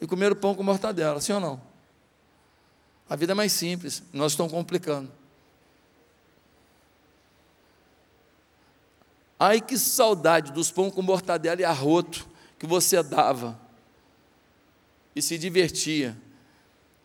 E 0.00 0.06
comeram 0.06 0.36
pão 0.36 0.54
com 0.54 0.62
mortadela, 0.62 1.20
sim 1.20 1.32
ou 1.32 1.40
não? 1.40 1.60
A 3.08 3.16
vida 3.16 3.32
é 3.32 3.34
mais 3.34 3.52
simples, 3.52 4.02
nós 4.12 4.32
estamos 4.32 4.52
complicando. 4.52 5.10
Ai 9.38 9.60
que 9.60 9.76
saudade 9.76 10.52
dos 10.52 10.70
pão 10.70 10.90
com 10.90 11.02
mortadela 11.02 11.60
e 11.60 11.64
arroto 11.64 12.26
que 12.58 12.66
você 12.66 13.02
dava 13.02 13.58
e 15.14 15.20
se 15.20 15.36
divertia 15.36 16.16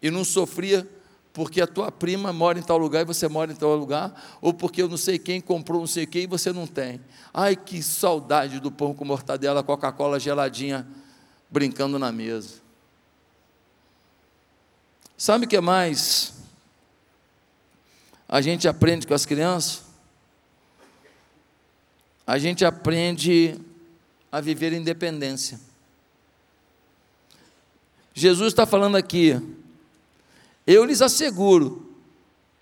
e 0.02 0.10
não 0.10 0.24
sofria 0.24 0.88
porque 1.34 1.62
a 1.62 1.68
tua 1.68 1.92
prima 1.92 2.34
mora 2.34 2.60
em 2.60 2.62
tal 2.62 2.78
lugar 2.78 3.02
e 3.02 3.06
você 3.06 3.28
mora 3.28 3.52
em 3.52 3.56
tal 3.56 3.74
lugar, 3.76 4.38
ou 4.42 4.54
porque 4.54 4.82
eu 4.82 4.90
não 4.90 4.98
sei 4.98 5.18
quem 5.18 5.40
comprou 5.40 5.80
não 5.80 5.88
sei 5.88 6.06
quem 6.06 6.24
e 6.24 6.28
você 6.28 6.52
não 6.52 6.68
tem. 6.68 7.00
Ai 7.34 7.56
que 7.56 7.82
saudade 7.82 8.60
do 8.60 8.70
pão 8.72 8.94
com 8.94 9.06
mortadela, 9.06 9.64
Coca-Cola 9.64 10.20
geladinha 10.20 10.86
brincando 11.50 11.98
na 11.98 12.12
mesa. 12.12 12.56
Sabe 15.18 15.46
o 15.46 15.48
que 15.48 15.60
mais 15.62 16.34
a 18.28 18.42
gente 18.42 18.68
aprende 18.68 19.06
com 19.06 19.14
as 19.14 19.26
crianças? 19.26 19.91
A 22.32 22.38
gente 22.38 22.64
aprende 22.64 23.60
a 24.32 24.40
viver 24.40 24.72
independência. 24.72 25.60
Jesus 28.14 28.54
está 28.54 28.66
falando 28.66 28.96
aqui, 28.96 29.38
eu 30.66 30.86
lhes 30.86 31.02
asseguro 31.02 31.94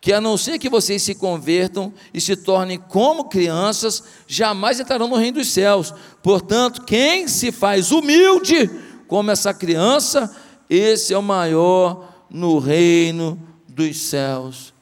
que 0.01 0.11
a 0.11 0.19
não 0.19 0.37
ser 0.37 0.57
que 0.57 0.71
vocês 0.71 1.03
se 1.03 1.13
convertam 1.13 1.93
e 2.11 2.19
se 2.19 2.35
tornem 2.35 2.79
como 2.79 3.25
crianças, 3.25 4.03
jamais 4.25 4.79
entrarão 4.79 5.07
no 5.07 5.17
reino 5.17 5.37
dos 5.37 5.49
céus. 5.49 5.93
Portanto, 6.23 6.83
quem 6.83 7.27
se 7.27 7.51
faz 7.51 7.91
humilde 7.91 8.67
como 9.07 9.29
essa 9.29 9.53
criança, 9.53 10.35
esse 10.67 11.13
é 11.13 11.17
o 11.17 11.21
maior 11.21 12.11
no 12.27 12.57
reino 12.57 13.39
dos 13.67 14.01
céus. 14.01 14.73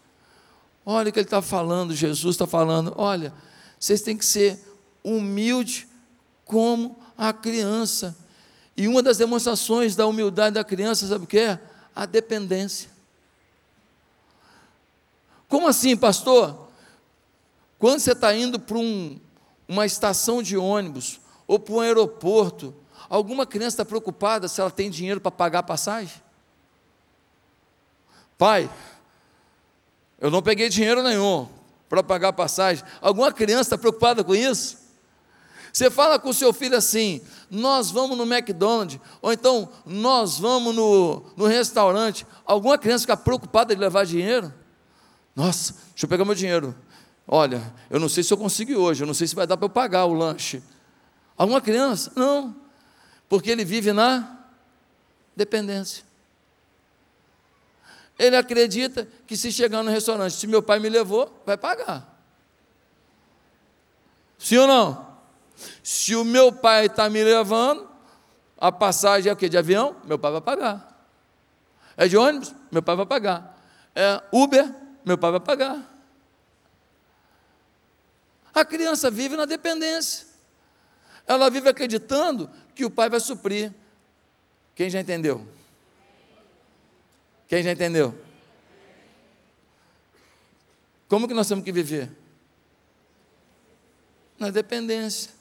Olha 0.86 1.10
o 1.10 1.12
que 1.12 1.19
ele 1.19 1.28
está 1.28 1.41
falando, 1.41 1.93
Jesus 1.93 2.36
está 2.36 2.47
falando, 2.47 2.93
olha, 2.95 3.34
vocês 3.78 4.02
têm 4.02 4.15
que 4.15 4.26
ser 4.26 4.65
humilde 5.15 5.87
como 6.45 6.97
a 7.17 7.31
criança. 7.31 8.15
E 8.75 8.87
uma 8.87 9.01
das 9.01 9.17
demonstrações 9.17 9.95
da 9.95 10.05
humildade 10.05 10.55
da 10.55 10.63
criança, 10.63 11.07
sabe 11.07 11.23
o 11.25 11.27
que 11.27 11.39
é? 11.39 11.59
A 11.95 12.05
dependência. 12.05 12.89
Como 15.47 15.67
assim, 15.67 15.95
pastor? 15.95 16.67
Quando 17.79 17.99
você 17.99 18.11
está 18.11 18.35
indo 18.35 18.59
para 18.59 18.77
um, 18.77 19.19
uma 19.67 19.85
estação 19.85 20.43
de 20.43 20.57
ônibus 20.57 21.19
ou 21.47 21.57
para 21.57 21.73
um 21.73 21.79
aeroporto, 21.79 22.73
alguma 23.09 23.45
criança 23.45 23.75
está 23.75 23.85
preocupada 23.85 24.47
se 24.47 24.59
ela 24.59 24.71
tem 24.71 24.89
dinheiro 24.89 25.21
para 25.21 25.31
pagar 25.31 25.59
a 25.59 25.63
passagem? 25.63 26.21
Pai, 28.37 28.69
eu 30.19 30.29
não 30.29 30.41
peguei 30.41 30.69
dinheiro 30.69 31.01
nenhum 31.01 31.47
para 31.89 32.03
pagar 32.03 32.29
a 32.29 32.33
passagem. 32.33 32.83
Alguma 33.01 33.31
criança 33.31 33.61
está 33.61 33.77
preocupada 33.77 34.23
com 34.23 34.35
isso? 34.35 34.87
Você 35.77 35.91
fala 35.91 36.17
com 36.17 36.29
o 36.29 36.33
seu 36.33 36.51
filho 36.51 36.75
assim: 36.75 37.21
nós 37.51 37.91
vamos 37.91 38.17
no 38.17 38.23
McDonald's, 38.23 38.99
ou 39.21 39.31
então 39.31 39.69
nós 39.85 40.39
vamos 40.39 40.73
no, 40.73 41.23
no 41.37 41.45
restaurante. 41.45 42.25
Alguma 42.43 42.79
criança 42.79 43.03
fica 43.03 43.15
preocupada 43.15 43.75
de 43.75 43.79
levar 43.79 44.03
dinheiro? 44.03 44.51
Nossa, 45.35 45.73
deixa 45.91 46.05
eu 46.05 46.09
pegar 46.09 46.25
meu 46.25 46.33
dinheiro. 46.33 46.75
Olha, 47.27 47.61
eu 47.91 47.99
não 47.99 48.09
sei 48.09 48.23
se 48.23 48.33
eu 48.33 48.37
consigo 48.39 48.73
hoje, 48.73 49.03
eu 49.03 49.07
não 49.07 49.13
sei 49.13 49.27
se 49.27 49.35
vai 49.35 49.45
dar 49.45 49.55
para 49.55 49.65
eu 49.65 49.69
pagar 49.69 50.05
o 50.05 50.15
lanche. 50.15 50.63
Alguma 51.37 51.61
criança? 51.61 52.11
Não, 52.15 52.55
porque 53.29 53.51
ele 53.51 53.63
vive 53.63 53.93
na 53.93 54.35
dependência. 55.35 56.03
Ele 58.17 58.35
acredita 58.35 59.07
que 59.27 59.37
se 59.37 59.51
chegar 59.51 59.83
no 59.83 59.91
restaurante, 59.91 60.33
se 60.33 60.47
meu 60.47 60.63
pai 60.63 60.79
me 60.79 60.89
levou, 60.89 61.39
vai 61.45 61.55
pagar. 61.55 62.19
Sim 64.39 64.57
ou 64.57 64.65
não? 64.65 65.06
Se 65.83 66.15
o 66.15 66.23
meu 66.23 66.51
pai 66.51 66.85
está 66.85 67.09
me 67.09 67.23
levando, 67.23 67.87
A 68.57 68.71
passagem 68.71 69.29
é 69.29 69.33
o 69.33 69.35
quê? 69.35 69.47
De 69.47 69.57
avião? 69.57 69.95
Meu 70.03 70.17
pai 70.17 70.31
vai 70.31 70.41
pagar. 70.41 71.07
É 71.95 72.07
de 72.07 72.17
ônibus? 72.17 72.53
Meu 72.71 72.81
pai 72.81 72.95
vai 72.95 73.05
pagar. 73.05 73.55
É 73.93 74.21
Uber? 74.31 74.73
Meu 75.05 75.17
pai 75.17 75.31
vai 75.31 75.39
pagar. 75.39 75.95
A 78.53 78.65
criança 78.65 79.11
vive 79.11 79.35
na 79.35 79.45
dependência. 79.45 80.25
Ela 81.27 81.49
vive 81.49 81.69
acreditando 81.69 82.49
que 82.73 82.83
o 82.83 82.89
pai 82.89 83.09
vai 83.09 83.19
suprir. 83.19 83.71
Quem 84.73 84.89
já 84.89 84.99
entendeu? 84.99 85.47
Quem 87.47 87.61
já 87.61 87.71
entendeu? 87.71 88.19
Como 91.07 91.27
que 91.27 91.33
nós 91.33 91.47
temos 91.47 91.63
que 91.63 91.71
viver? 91.71 92.11
Na 94.39 94.49
dependência. 94.49 95.37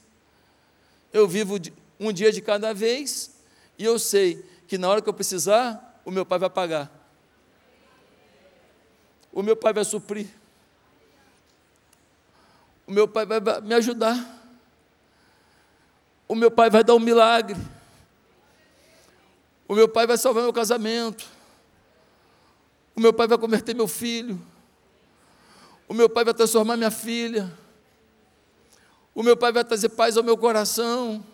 Eu 1.11 1.27
vivo 1.27 1.59
um 1.99 2.11
dia 2.11 2.31
de 2.31 2.41
cada 2.41 2.73
vez 2.73 3.35
e 3.77 3.83
eu 3.85 3.97
sei 3.97 4.43
que 4.67 4.77
na 4.77 4.89
hora 4.89 5.01
que 5.01 5.09
eu 5.09 5.13
precisar, 5.13 6.01
o 6.03 6.11
meu 6.11 6.25
pai 6.25 6.39
vai 6.39 6.49
pagar. 6.49 6.91
O 9.31 9.43
meu 9.43 9.55
pai 9.55 9.73
vai 9.73 9.85
suprir. 9.85 10.27
O 12.85 12.91
meu 12.91 13.07
pai 13.07 13.25
vai 13.25 13.39
me 13.61 13.75
ajudar. 13.75 14.35
O 16.27 16.35
meu 16.35 16.49
pai 16.49 16.69
vai 16.69 16.83
dar 16.83 16.95
um 16.95 16.99
milagre. 16.99 17.57
O 19.67 19.75
meu 19.75 19.87
pai 19.87 20.07
vai 20.07 20.17
salvar 20.17 20.43
meu 20.43 20.53
casamento. 20.53 21.25
O 22.95 22.99
meu 22.99 23.13
pai 23.13 23.27
vai 23.27 23.37
converter 23.37 23.75
meu 23.75 23.87
filho. 23.87 24.41
O 25.87 25.93
meu 25.93 26.09
pai 26.09 26.25
vai 26.25 26.33
transformar 26.33 26.75
minha 26.75 26.91
filha. 26.91 27.51
O 29.17 29.23
meu 29.23 29.35
pai 29.35 29.51
vai 29.51 29.65
trazer 29.65 29.89
paz 29.89 30.15
ao 30.15 30.21
meu 30.21 30.37
coração. 30.37 31.25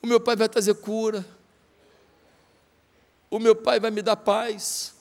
O 0.00 0.06
meu 0.06 0.18
pai 0.18 0.34
vai 0.34 0.48
trazer 0.48 0.72
cura. 0.76 1.26
O 3.30 3.38
meu 3.38 3.54
pai 3.54 3.78
vai 3.78 3.90
me 3.90 4.00
dar 4.00 4.16
paz. 4.16 4.94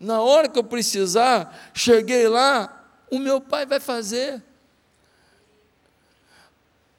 Na 0.00 0.22
hora 0.22 0.48
que 0.48 0.58
eu 0.58 0.64
precisar, 0.64 1.70
cheguei 1.74 2.26
lá, 2.26 2.88
o 3.10 3.18
meu 3.18 3.38
pai 3.38 3.66
vai 3.66 3.78
fazer. 3.78 4.42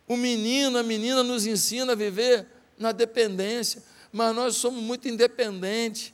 O 0.08 0.16
menino, 0.16 0.78
a 0.78 0.84
menina 0.84 1.24
nos 1.24 1.48
ensina 1.48 1.94
a 1.94 1.96
viver 1.96 2.46
na 2.78 2.92
dependência, 2.92 3.82
mas 4.12 4.36
nós 4.36 4.56
somos 4.56 4.84
muito 4.84 5.08
independentes. 5.08 6.14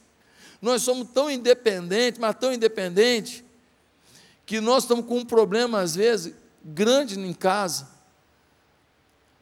Nós 0.62 0.82
somos 0.82 1.10
tão 1.10 1.30
independentes, 1.30 2.21
mas 2.21 2.34
tão 2.38 2.54
independentes, 2.54 3.43
que 4.45 4.62
nós 4.62 4.84
estamos 4.84 5.06
com 5.06 5.17
um 5.17 5.26
problema, 5.26 5.82
às 5.82 5.93
vezes, 5.93 6.41
grande 6.63 7.19
em 7.19 7.34
casa. 7.34 7.89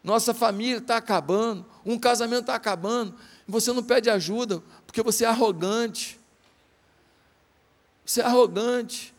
Nossa 0.03 0.33
família 0.33 0.77
está 0.77 0.97
acabando, 0.97 1.65
um 1.85 1.97
casamento 1.97 2.41
está 2.41 2.55
acabando, 2.55 3.15
você 3.47 3.71
não 3.71 3.83
pede 3.83 4.09
ajuda, 4.09 4.63
porque 4.85 5.03
você 5.03 5.25
é 5.25 5.27
arrogante. 5.27 6.19
Você 8.05 8.21
é 8.21 8.25
arrogante. 8.25 9.13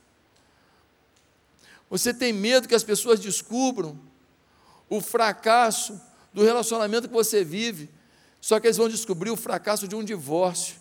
Você 1.89 2.13
tem 2.13 2.33
medo 2.33 2.67
que 2.67 2.75
as 2.75 2.83
pessoas 2.83 3.21
descubram 3.21 3.99
o 4.89 5.01
fracasso 5.01 6.01
do 6.33 6.43
relacionamento 6.43 7.09
que 7.09 7.15
você 7.15 7.45
vive, 7.45 7.91
só 8.41 8.59
que 8.59 8.67
eles 8.67 8.77
vão 8.77 8.89
descobrir 8.89 9.31
o 9.31 9.37
fracasso 9.37 9.87
de 9.87 9.95
um 9.95 10.03
divórcio. 10.03 10.77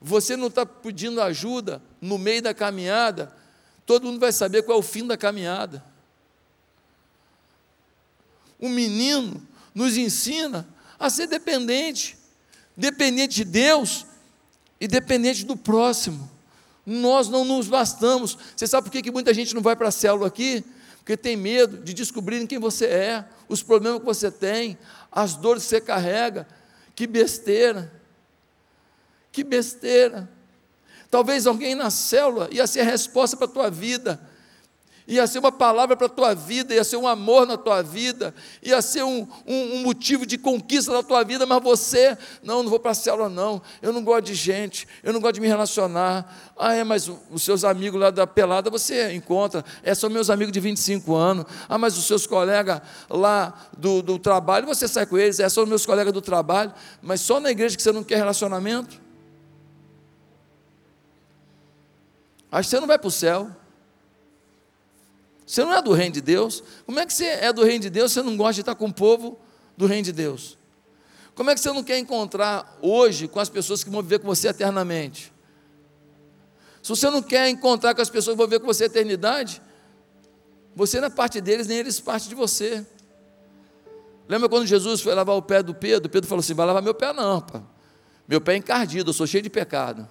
Você 0.00 0.36
não 0.36 0.48
está 0.48 0.66
pedindo 0.66 1.20
ajuda 1.22 1.80
no 2.00 2.18
meio 2.18 2.42
da 2.42 2.52
caminhada, 2.52 3.34
todo 3.86 4.06
mundo 4.06 4.18
vai 4.18 4.32
saber 4.32 4.62
qual 4.62 4.76
é 4.76 4.80
o 4.80 4.82
fim 4.82 5.06
da 5.06 5.16
caminhada. 5.16 5.84
O 8.58 8.68
menino 8.68 9.42
nos 9.74 9.96
ensina 9.96 10.66
a 10.98 11.10
ser 11.10 11.26
dependente, 11.26 12.16
dependente 12.76 13.36
de 13.36 13.44
Deus 13.44 14.06
e 14.80 14.88
dependente 14.88 15.44
do 15.44 15.56
próximo. 15.56 16.30
Nós 16.86 17.28
não 17.28 17.44
nos 17.44 17.68
bastamos. 17.68 18.38
Você 18.56 18.66
sabe 18.66 18.88
por 18.88 19.02
que, 19.02 19.10
muita 19.10 19.34
gente 19.34 19.54
não 19.54 19.62
vai 19.62 19.74
para 19.76 19.88
a 19.88 19.92
célula 19.92 20.26
aqui? 20.26 20.64
porque 21.04 21.18
tem 21.18 21.36
medo 21.36 21.84
de 21.84 21.92
descobrirem 21.92 22.46
quem 22.46 22.58
você 22.58 22.86
é, 22.86 23.26
os 23.46 23.62
problemas 23.62 24.00
que 24.00 24.06
você 24.06 24.30
tem, 24.30 24.78
as 25.12 25.34
dores 25.34 25.62
que 25.64 25.68
você 25.68 25.80
carrega. 25.82 26.48
Que 26.96 27.06
besteira! 27.06 27.92
Que 29.30 29.44
besteira! 29.44 30.26
Talvez 31.14 31.46
alguém 31.46 31.76
na 31.76 31.90
célula 31.90 32.48
ia 32.50 32.66
ser 32.66 32.80
a 32.80 32.84
resposta 32.84 33.36
para 33.36 33.46
a 33.46 33.48
tua 33.48 33.70
vida 33.70 34.20
ia 35.06 35.26
ser 35.26 35.38
uma 35.38 35.52
palavra 35.52 35.96
para 35.96 36.06
a 36.06 36.10
tua 36.10 36.34
vida, 36.34 36.74
ia 36.74 36.82
ser 36.82 36.96
um 36.96 37.06
amor 37.06 37.46
na 37.46 37.56
tua 37.56 37.82
vida, 37.82 38.34
ia 38.62 38.80
ser 38.80 39.04
um, 39.04 39.28
um, 39.46 39.74
um 39.74 39.82
motivo 39.82 40.24
de 40.24 40.38
conquista 40.38 40.92
na 40.92 41.02
tua 41.02 41.22
vida, 41.22 41.44
mas 41.44 41.62
você, 41.62 42.16
não, 42.42 42.62
não 42.62 42.70
vou 42.70 42.80
para 42.80 42.92
a 42.92 42.94
célula, 42.94 43.28
não, 43.28 43.60
eu 43.82 43.92
não 43.92 44.02
gosto 44.02 44.24
de 44.24 44.34
gente, 44.34 44.88
eu 45.02 45.12
não 45.12 45.20
gosto 45.20 45.34
de 45.34 45.42
me 45.42 45.46
relacionar. 45.46 46.52
Ah, 46.56 46.74
é, 46.74 46.82
mas 46.82 47.10
os 47.30 47.42
seus 47.42 47.64
amigos 47.64 48.00
lá 48.00 48.10
da 48.10 48.26
pelada 48.26 48.70
você 48.70 49.12
encontra, 49.12 49.62
é, 49.82 49.94
são 49.94 50.08
meus 50.08 50.30
amigos 50.30 50.52
de 50.52 50.60
25 50.60 51.14
anos. 51.14 51.44
Ah, 51.68 51.76
mas 51.76 51.98
os 51.98 52.06
seus 52.06 52.26
colegas 52.26 52.80
lá 53.10 53.52
do, 53.76 54.00
do 54.00 54.18
trabalho, 54.18 54.66
você 54.66 54.88
sai 54.88 55.04
com 55.04 55.18
eles, 55.18 55.38
é, 55.38 55.48
são 55.50 55.66
meus 55.66 55.84
colegas 55.84 56.14
do 56.14 56.22
trabalho, 56.22 56.72
mas 57.02 57.20
só 57.20 57.38
na 57.38 57.50
igreja 57.50 57.76
que 57.76 57.82
você 57.82 57.92
não 57.92 58.02
quer 58.02 58.16
relacionamento? 58.16 59.03
Acho 62.54 62.68
que 62.68 62.76
você 62.76 62.80
não 62.80 62.86
vai 62.86 62.96
para 62.96 63.08
o 63.08 63.10
céu. 63.10 63.50
Você 65.44 65.64
não 65.64 65.72
é 65.72 65.82
do 65.82 65.92
reino 65.92 66.14
de 66.14 66.20
Deus. 66.20 66.62
Como 66.86 67.00
é 67.00 67.04
que 67.04 67.12
você 67.12 67.24
é 67.24 67.52
do 67.52 67.64
reino 67.64 67.80
de 67.80 67.90
Deus? 67.90 68.12
Você 68.12 68.22
não 68.22 68.36
gosta 68.36 68.54
de 68.54 68.60
estar 68.60 68.76
com 68.76 68.86
o 68.86 68.94
povo 68.94 69.40
do 69.76 69.86
reino 69.86 70.04
de 70.04 70.12
Deus? 70.12 70.56
Como 71.34 71.50
é 71.50 71.54
que 71.54 71.60
você 71.60 71.72
não 71.72 71.82
quer 71.82 71.98
encontrar 71.98 72.78
hoje 72.80 73.26
com 73.26 73.40
as 73.40 73.48
pessoas 73.48 73.82
que 73.82 73.90
vão 73.90 74.00
viver 74.02 74.20
com 74.20 74.28
você 74.28 74.46
eternamente? 74.46 75.32
Se 76.80 76.90
você 76.90 77.10
não 77.10 77.20
quer 77.20 77.48
encontrar 77.48 77.92
com 77.92 78.00
as 78.00 78.08
pessoas 78.08 78.34
que 78.34 78.38
vão 78.38 78.46
viver 78.46 78.60
com 78.60 78.66
você 78.66 78.84
eternidade, 78.84 79.60
você 80.76 81.00
não 81.00 81.08
é 81.08 81.10
parte 81.10 81.40
deles, 81.40 81.66
nem 81.66 81.78
eles 81.78 81.98
parte 81.98 82.28
de 82.28 82.36
você. 82.36 82.86
Lembra 84.28 84.48
quando 84.48 84.64
Jesus 84.64 85.00
foi 85.00 85.12
lavar 85.12 85.34
o 85.34 85.42
pé 85.42 85.60
do 85.60 85.74
Pedro? 85.74 86.08
Pedro 86.08 86.28
falou 86.28 86.38
assim: 86.38 86.54
vai 86.54 86.66
lavar 86.66 86.84
meu 86.84 86.94
pé, 86.94 87.12
não, 87.12 87.40
pá. 87.40 87.64
Meu 88.28 88.40
pé 88.40 88.54
é 88.54 88.58
encardido, 88.58 89.10
eu 89.10 89.12
sou 89.12 89.26
cheio 89.26 89.42
de 89.42 89.50
pecado. 89.50 90.08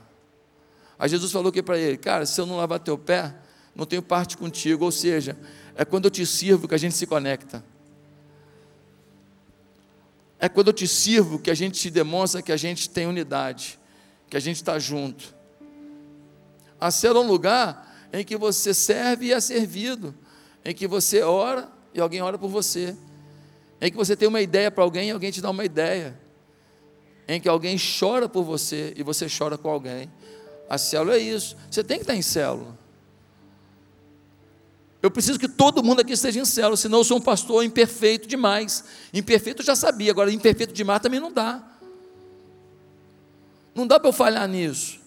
Aí 0.97 1.09
Jesus 1.09 1.31
falou 1.31 1.51
que 1.51 1.61
para 1.61 1.77
ele: 1.77 1.97
Cara, 1.97 2.25
se 2.25 2.39
eu 2.39 2.45
não 2.45 2.57
lavar 2.57 2.79
teu 2.79 2.97
pé, 2.97 3.35
não 3.75 3.85
tenho 3.85 4.01
parte 4.01 4.37
contigo. 4.37 4.85
Ou 4.85 4.91
seja, 4.91 5.37
é 5.75 5.83
quando 5.83 6.05
eu 6.05 6.11
te 6.11 6.25
sirvo 6.25 6.67
que 6.67 6.75
a 6.75 6.77
gente 6.77 6.95
se 6.95 7.05
conecta. 7.05 7.63
É 10.39 10.49
quando 10.49 10.67
eu 10.67 10.73
te 10.73 10.87
sirvo 10.87 11.39
que 11.39 11.49
a 11.49 11.53
gente 11.53 11.79
te 11.79 11.89
demonstra 11.89 12.41
que 12.41 12.51
a 12.51 12.57
gente 12.57 12.89
tem 12.89 13.07
unidade, 13.07 13.79
que 14.29 14.35
a 14.35 14.39
gente 14.41 14.57
está 14.57 14.77
junto. 14.77 15.33
A 16.79 16.91
célula 16.91 17.21
é 17.21 17.23
um 17.23 17.31
lugar 17.31 18.09
em 18.11 18.25
que 18.25 18.35
você 18.35 18.73
serve 18.73 19.27
e 19.27 19.31
é 19.31 19.39
servido, 19.39 20.13
em 20.65 20.73
que 20.73 20.85
você 20.85 21.21
ora 21.21 21.71
e 21.93 22.01
alguém 22.01 22.21
ora 22.21 22.37
por 22.37 22.49
você, 22.49 22.93
em 23.79 23.89
que 23.89 23.95
você 23.95 24.17
tem 24.17 24.27
uma 24.27 24.41
ideia 24.41 24.69
para 24.69 24.83
alguém 24.83 25.07
e 25.07 25.11
alguém 25.11 25.31
te 25.31 25.41
dá 25.41 25.49
uma 25.49 25.63
ideia, 25.63 26.19
em 27.25 27.39
que 27.39 27.47
alguém 27.47 27.77
chora 27.77 28.27
por 28.27 28.43
você 28.43 28.93
e 28.97 29.01
você 29.01 29.27
chora 29.29 29.57
com 29.57 29.69
alguém. 29.69 30.11
A 30.73 30.77
célula 30.79 31.17
é 31.17 31.19
isso. 31.19 31.55
Você 31.69 31.83
tem 31.83 31.97
que 31.97 32.03
estar 32.03 32.15
em 32.15 32.21
célula. 32.23 32.75
Eu 35.03 35.11
preciso 35.11 35.37
que 35.37 35.47
todo 35.47 35.83
mundo 35.83 35.99
aqui 35.99 36.13
esteja 36.13 36.39
em 36.39 36.45
célula, 36.45 36.75
senão 36.75 36.97
eu 36.97 37.03
sou 37.03 37.17
um 37.17 37.21
pastor 37.21 37.63
imperfeito 37.63 38.27
demais. 38.27 38.83
Imperfeito 39.13 39.61
eu 39.61 39.65
já 39.67 39.75
sabia, 39.75 40.09
agora 40.09 40.31
imperfeito 40.31 40.73
demais 40.73 40.99
também 40.99 41.19
não 41.19 41.31
dá. 41.31 41.61
Não 43.75 43.85
dá 43.85 43.99
para 43.99 44.09
eu 44.09 44.13
falhar 44.13 44.47
nisso. 44.47 44.99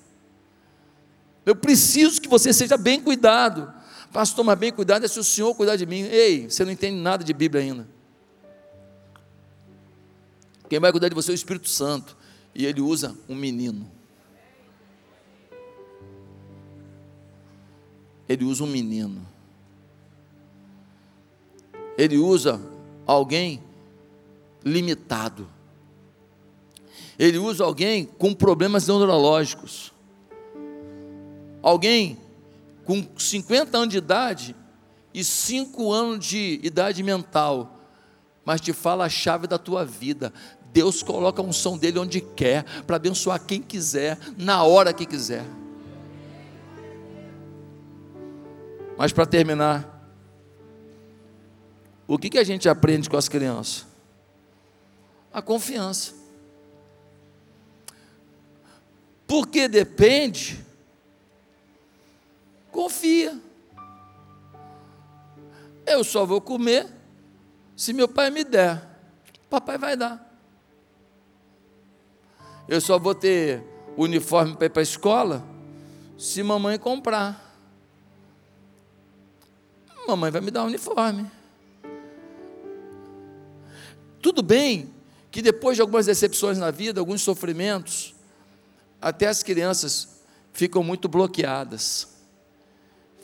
Eu 1.45 1.57
preciso 1.57 2.21
que 2.21 2.29
você 2.29 2.53
seja 2.53 2.77
bem 2.77 3.01
cuidado. 3.01 3.75
Pastor, 4.12 4.45
mas 4.45 4.57
bem 4.57 4.73
cuidado 4.73 5.05
é 5.05 5.09
se 5.09 5.19
o 5.19 5.25
Senhor 5.25 5.53
cuidar 5.57 5.75
de 5.75 5.85
mim. 5.85 6.03
Ei, 6.03 6.49
você 6.49 6.64
não 6.64 6.71
entende 6.71 6.97
nada 6.97 7.25
de 7.25 7.33
Bíblia 7.33 7.64
ainda. 7.64 7.89
Quem 10.71 10.79
vai 10.79 10.93
cuidar 10.93 11.09
de 11.09 11.14
você 11.17 11.33
é 11.33 11.35
o 11.35 11.35
Espírito 11.35 11.69
Santo. 11.69 12.17
E 12.55 12.64
ele 12.67 12.81
usa 12.81 13.17
um 13.29 13.35
menino. 13.35 13.95
Ele 18.29 18.45
usa 18.45 18.64
um 18.64 18.66
menino 18.66 19.37
ele 21.97 22.18
usa 22.18 22.61
alguém 23.07 23.62
limitado. 24.64 25.49
Ele 27.18 27.39
usa 27.39 27.64
alguém 27.64 28.05
com 28.05 28.35
problemas 28.35 28.87
neurológicos. 28.87 29.93
Alguém 31.62 32.18
com 32.85 33.05
50 33.16 33.77
anos 33.77 33.89
de 33.89 33.99
idade 33.99 34.55
e 35.14 35.24
5 35.24 35.91
anos 35.91 36.24
de 36.24 36.61
idade 36.62 37.03
mental, 37.03 37.81
mas 38.45 38.61
te 38.61 38.72
fala 38.72 39.07
a 39.07 39.09
chave 39.09 39.47
da 39.47 39.59
tua 39.59 39.85
vida. 39.85 40.33
Deus 40.72 41.03
coloca 41.03 41.41
a 41.41 41.45
unção 41.45 41.79
dele 41.79 41.99
onde 41.99 42.20
quer, 42.20 42.64
para 42.83 42.97
abençoar 42.97 43.41
quem 43.41 43.62
quiser, 43.62 44.18
na 44.37 44.62
hora 44.62 44.93
que 44.93 45.07
quiser. 45.07 45.45
Mas 48.97 49.12
para 49.12 49.26
terminar, 49.26 49.97
o 52.07 52.18
que, 52.18 52.30
que 52.30 52.38
a 52.38 52.44
gente 52.44 52.68
aprende 52.68 53.11
com 53.11 53.16
as 53.16 53.28
crianças? 53.28 53.86
A 55.32 55.42
confiança. 55.42 56.14
Porque 59.26 59.68
depende, 59.68 60.64
confia. 62.70 63.38
Eu 65.84 66.03
só 66.05 66.24
vou 66.24 66.40
comer 66.40 66.86
se 67.76 67.92
meu 67.92 68.09
pai 68.09 68.30
me 68.30 68.44
der. 68.44 68.82
Papai 69.51 69.76
vai 69.76 69.97
dar. 69.97 70.24
Eu 72.68 72.80
só 72.80 72.99
vou 72.99 73.14
ter 73.14 73.62
uniforme 73.97 74.57
para 74.57 74.66
ir 74.66 74.70
para 74.70 74.80
a 74.80 74.84
escola 74.84 75.44
se 76.18 76.42
mamãe 76.42 76.78
comprar. 76.78 77.45
Mamãe 80.07 80.31
vai 80.31 80.41
me 80.41 80.51
dar 80.51 80.63
um 80.63 80.67
uniforme. 80.67 81.31
Tudo 84.23 84.43
bem 84.43 84.95
que 85.31 85.43
depois 85.43 85.77
de 85.77 85.83
algumas 85.83 86.07
decepções 86.07 86.59
na 86.59 86.71
vida, 86.71 87.01
alguns 87.01 87.23
sofrimentos, 87.23 88.15
até 89.01 89.27
as 89.27 89.43
crianças 89.43 90.21
ficam 90.53 90.83
muito 90.83 91.09
bloqueadas, 91.09 92.09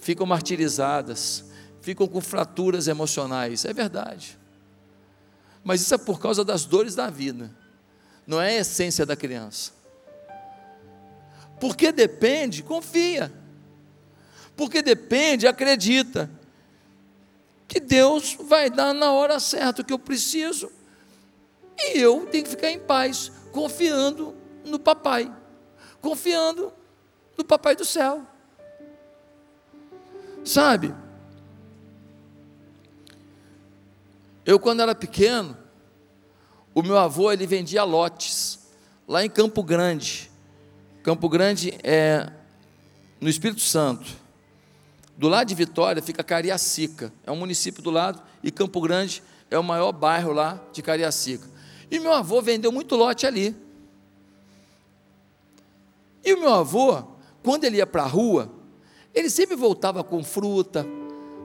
ficam 0.01 0.26
martirizadas, 0.26 1.45
ficam 1.80 2.07
com 2.07 2.20
fraturas 2.20 2.89
emocionais. 2.89 3.64
É 3.64 3.72
verdade. 3.72 4.39
Mas 5.64 5.80
isso 5.80 5.95
é 5.95 5.99
por 5.99 6.20
causa 6.20 6.45
das 6.45 6.64
dores 6.64 6.95
da 6.95 7.09
vida, 7.09 7.51
não 8.26 8.41
é 8.41 8.57
a 8.57 8.61
essência 8.61 9.07
da 9.07 9.16
criança. 9.16 9.72
Porque 11.61 11.93
depende, 11.93 12.62
confia. 12.62 13.33
Porque 14.57 14.83
depende, 14.83 15.47
acredita. 15.47 16.28
Que 17.72 17.80
Deus 17.80 18.36
vai 18.38 18.68
dar 18.68 18.92
na 18.92 19.12
hora 19.12 19.40
certa 19.40 19.80
o 19.80 19.84
que 19.84 19.94
eu 19.94 19.98
preciso. 19.98 20.70
E 21.78 21.98
eu 21.98 22.26
tenho 22.26 22.44
que 22.44 22.50
ficar 22.50 22.70
em 22.70 22.78
paz, 22.78 23.32
confiando 23.50 24.34
no 24.62 24.78
papai, 24.78 25.34
confiando 25.98 26.70
no 27.34 27.42
papai 27.42 27.74
do 27.74 27.86
céu. 27.86 28.26
Sabe? 30.44 30.94
Eu 34.44 34.60
quando 34.60 34.82
era 34.82 34.94
pequeno, 34.94 35.56
o 36.74 36.82
meu 36.82 36.98
avô 36.98 37.32
ele 37.32 37.46
vendia 37.46 37.84
lotes 37.84 38.68
lá 39.08 39.24
em 39.24 39.30
Campo 39.30 39.62
Grande. 39.62 40.30
Campo 41.02 41.26
Grande 41.26 41.72
é 41.82 42.30
no 43.18 43.30
Espírito 43.30 43.62
Santo. 43.62 44.20
Do 45.22 45.28
lado 45.28 45.46
de 45.46 45.54
Vitória 45.54 46.02
fica 46.02 46.24
Cariacica, 46.24 47.12
é 47.24 47.30
um 47.30 47.36
município 47.36 47.80
do 47.80 47.92
lado, 47.92 48.20
e 48.42 48.50
Campo 48.50 48.80
Grande 48.80 49.22
é 49.52 49.56
o 49.56 49.62
maior 49.62 49.92
bairro 49.92 50.32
lá 50.32 50.60
de 50.72 50.82
Cariacica. 50.82 51.48
E 51.88 52.00
meu 52.00 52.12
avô 52.12 52.42
vendeu 52.42 52.72
muito 52.72 52.96
lote 52.96 53.24
ali. 53.24 53.54
E 56.24 56.34
o 56.34 56.40
meu 56.40 56.52
avô, 56.52 57.04
quando 57.40 57.62
ele 57.62 57.76
ia 57.76 57.86
para 57.86 58.02
a 58.02 58.06
rua, 58.08 58.50
ele 59.14 59.30
sempre 59.30 59.54
voltava 59.54 60.02
com 60.02 60.24
fruta, 60.24 60.84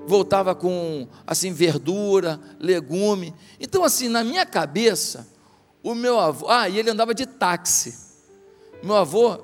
voltava 0.08 0.56
com 0.56 1.08
assim 1.28 1.54
verdura, 1.54 2.40
legume. 2.60 3.32
Então 3.60 3.84
assim, 3.84 4.10
na 4.10 4.24
minha 4.24 4.44
cabeça, 4.44 5.28
o 5.84 5.94
meu 5.94 6.20
avô, 6.20 6.50
ah, 6.50 6.68
e 6.68 6.80
ele 6.80 6.90
andava 6.90 7.14
de 7.14 7.28
táxi. 7.28 7.96
Meu 8.82 8.96
avô 8.96 9.40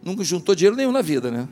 nunca 0.00 0.22
juntou 0.22 0.54
dinheiro 0.54 0.76
nenhum 0.76 0.92
na 0.92 1.02
vida, 1.02 1.28
né? 1.28 1.48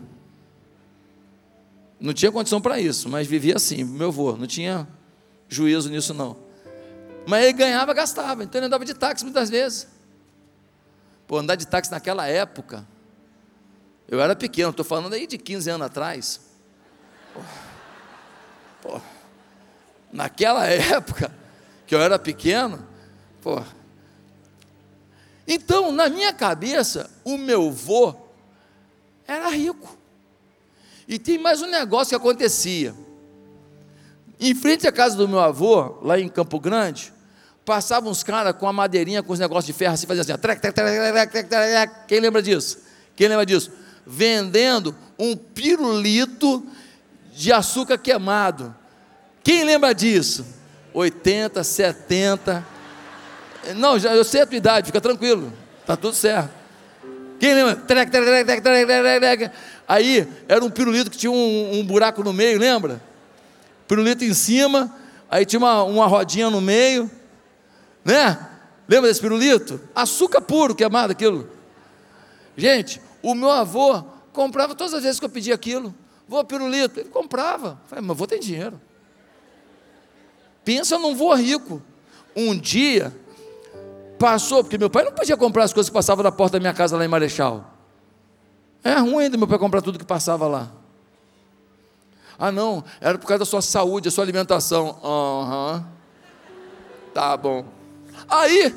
Não 1.99 2.12
tinha 2.12 2.30
condição 2.30 2.61
para 2.61 2.78
isso, 2.80 3.09
mas 3.09 3.26
vivia 3.26 3.57
assim, 3.57 3.82
meu 3.84 4.09
avô, 4.09 4.36
não 4.36 4.47
tinha 4.47 4.86
juízo 5.49 5.88
nisso 5.90 6.12
não. 6.12 6.36
Mas 7.26 7.44
ele 7.44 7.55
ganhava, 7.55 7.92
gastava, 7.94 8.44
então 8.44 8.59
ele 8.59 8.66
andava 8.66 8.84
de 8.84 8.94
táxi 8.94 9.24
muitas 9.24 9.49
vezes. 9.49 9.88
Pô, 11.26 11.38
andar 11.38 11.57
de 11.57 11.66
táxi 11.66 11.90
naquela 11.90 12.26
época, 12.26 12.86
eu 14.09 14.20
era 14.20 14.36
pequeno, 14.36 14.70
estou 14.70 14.84
falando 14.84 15.14
aí 15.14 15.26
de 15.26 15.38
15 15.38 15.70
anos 15.70 15.86
atrás. 15.86 16.40
Porra. 17.34 17.66
Pô, 18.82 19.01
naquela 20.12 20.66
época 20.70 21.32
que 21.86 21.94
eu 21.94 22.01
era 22.01 22.18
pequeno, 22.18 22.86
pô. 23.40 23.62
Então, 25.49 25.92
na 25.92 26.09
minha 26.09 26.32
cabeça, 26.32 27.11
o 27.24 27.36
meu 27.36 27.70
vô 27.70 28.14
era 29.26 29.49
rico. 29.49 29.97
E 31.09 31.18
tem 31.18 31.38
mais 31.38 31.62
um 31.62 31.66
negócio 31.66 32.11
que 32.11 32.14
acontecia. 32.16 32.94
Em 34.40 34.54
frente 34.54 34.86
à 34.86 34.92
casa 34.92 35.16
do 35.16 35.28
meu 35.28 35.40
avô, 35.40 35.98
lá 36.02 36.18
em 36.18 36.28
Campo 36.28 36.59
Grande, 36.59 37.12
passavam 37.64 38.11
uns 38.11 38.22
caras 38.22 38.54
com 38.57 38.68
a 38.68 38.72
madeirinha, 38.72 39.22
com 39.22 39.32
os 39.32 39.38
negócios 39.38 39.66
de 39.66 39.72
ferro, 39.72 39.94
assim, 39.94 40.07
faziam 40.07 40.22
assim, 40.22 40.36
trec, 40.40 40.61
trec, 40.61 40.74
trec, 40.74 41.48
trec, 41.48 42.07
quem 42.07 42.20
lembra 42.20 42.42
disso? 42.42 42.78
Quem 43.14 43.28
lembra 43.28 43.46
disso? 43.46 43.70
Vendendo 44.07 44.94
um 45.18 45.36
pirulito 45.36 46.64
de 47.34 47.52
açúcar 47.52 47.98
queimado. 47.98 48.74
Quem 49.42 49.64
lembra 49.64 49.94
disso? 49.94 50.44
80, 50.92 51.62
70. 51.62 52.66
Não, 53.74 53.98
já, 53.98 54.14
eu 54.14 54.24
sei 54.24 54.42
a 54.42 54.46
tua 54.46 54.57
idade, 54.57 54.86
fica 54.86 55.00
tranquilo, 55.00 55.52
está 55.80 55.96
tudo 55.96 56.14
certo. 56.14 56.66
Quem 57.39 57.55
lembra? 57.55 57.82
Aí 59.89 60.26
era 60.49 60.64
um 60.64 60.70
pirulito 60.70 61.11
que 61.11 61.16
tinha 61.16 61.30
um, 61.30 61.78
um, 61.78 61.84
buraco 61.84 62.22
no 62.22 62.32
meio, 62.32 62.59
lembra? 62.59 63.01
Pirulito 63.87 64.24
em 64.24 64.34
cima, 64.34 64.95
aí 65.30 65.45
tinha 65.45 65.59
uma, 65.59 65.82
uma 65.82 66.07
rodinha 66.07 66.51
no 66.51 66.61
meio, 66.61 67.11
né? 68.05 68.39
Lembra 68.89 69.09
desse 69.09 69.20
pirulito? 69.20 69.80
Açúcar 69.95 70.41
puro, 70.41 70.74
queimado 70.74 71.12
aquilo. 71.12 71.49
Gente, 72.57 73.01
o 73.22 73.34
meu 73.34 73.51
avô 73.51 74.03
comprava 74.32 74.74
todas 74.74 74.95
as 74.95 75.03
vezes 75.03 75.18
que 75.18 75.26
eu 75.26 75.30
pedia 75.30 75.55
aquilo. 75.55 75.95
Vou 76.28 76.43
pirulito, 76.45 77.01
ele 77.01 77.09
comprava. 77.09 77.80
Falei, 77.87 78.05
mas 78.05 78.16
vou 78.16 78.26
ter 78.26 78.39
dinheiro. 78.39 78.80
Pensa 80.64 80.99
num 80.99 81.14
vô 81.14 81.32
rico. 81.34 81.82
Um 82.34 82.57
dia 82.57 83.14
passou, 84.19 84.62
porque 84.62 84.79
meu 84.79 84.91
pai 84.91 85.05
não 85.05 85.12
podia 85.12 85.37
comprar 85.37 85.64
as 85.64 85.73
coisas 85.73 85.89
que 85.91 85.95
passavam 85.95 86.23
na 86.23 86.33
porta 86.33 86.59
da 86.59 86.61
minha 86.61 86.75
casa 86.75 86.97
lá 86.97 87.05
em 87.05 87.09
Marechal. 87.09 87.73
É 88.83 88.95
ruim 88.95 89.25
ainda 89.25 89.37
meu 89.37 89.49
pai 89.49 89.59
comprar 89.59 89.83
tudo 89.83 89.99
que 89.99 90.05
passava 90.05 90.47
lá. 90.47 90.71
Ah, 92.39 92.53
não, 92.53 92.85
era 93.01 93.19
por 93.19 93.27
causa 93.27 93.41
da 93.41 93.45
sua 93.45 93.62
saúde, 93.62 94.05
da 94.05 94.11
sua 94.11 94.25
alimentação. 94.25 94.99
Aham. 95.03 95.75
Uhum. 95.75 95.97
Tá 97.14 97.37
bom. 97.37 97.64
Aí, 98.29 98.75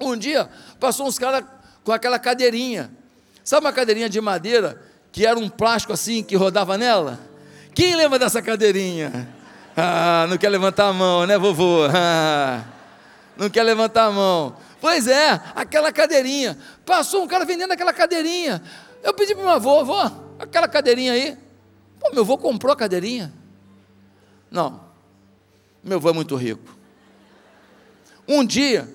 um 0.00 0.16
dia, 0.16 0.48
passou 0.78 1.06
uns 1.06 1.18
caras 1.18 1.44
com 1.82 1.92
aquela 1.92 2.18
cadeirinha. 2.18 2.90
Sabe 3.42 3.66
uma 3.66 3.72
cadeirinha 3.72 4.08
de 4.08 4.20
madeira 4.20 4.80
que 5.10 5.26
era 5.26 5.38
um 5.38 5.48
plástico 5.48 5.92
assim 5.92 6.22
que 6.22 6.36
rodava 6.36 6.78
nela? 6.78 7.18
Quem 7.74 7.96
lembra 7.96 8.18
dessa 8.18 8.40
cadeirinha? 8.40 9.28
Ah, 9.76 10.26
não 10.28 10.38
quer 10.38 10.48
levantar 10.48 10.88
a 10.88 10.92
mão, 10.92 11.26
né, 11.26 11.36
vovô? 11.36 11.84
Ah, 11.92 12.62
não 13.36 13.50
quer 13.50 13.62
levantar 13.62 14.06
a 14.06 14.10
mão. 14.10 14.56
Pois 14.80 15.06
é, 15.06 15.40
aquela 15.54 15.92
cadeirinha. 15.92 16.58
Passou 16.84 17.22
um 17.22 17.26
cara 17.26 17.44
vendendo 17.44 17.72
aquela 17.72 17.92
cadeirinha. 17.92 18.62
Eu 19.02 19.14
pedi 19.14 19.34
para 19.34 19.44
meu 19.44 19.52
avô, 19.52 19.80
avô, 19.80 20.00
aquela 20.38 20.68
cadeirinha 20.68 21.12
aí. 21.12 21.36
Pô, 22.00 22.10
meu 22.12 22.22
avô 22.22 22.38
comprou 22.38 22.72
a 22.72 22.76
cadeirinha. 22.76 23.32
Não, 24.50 24.80
meu 25.82 25.98
avô 25.98 26.10
é 26.10 26.12
muito 26.12 26.36
rico. 26.36 26.76
Um 28.26 28.44
dia, 28.44 28.88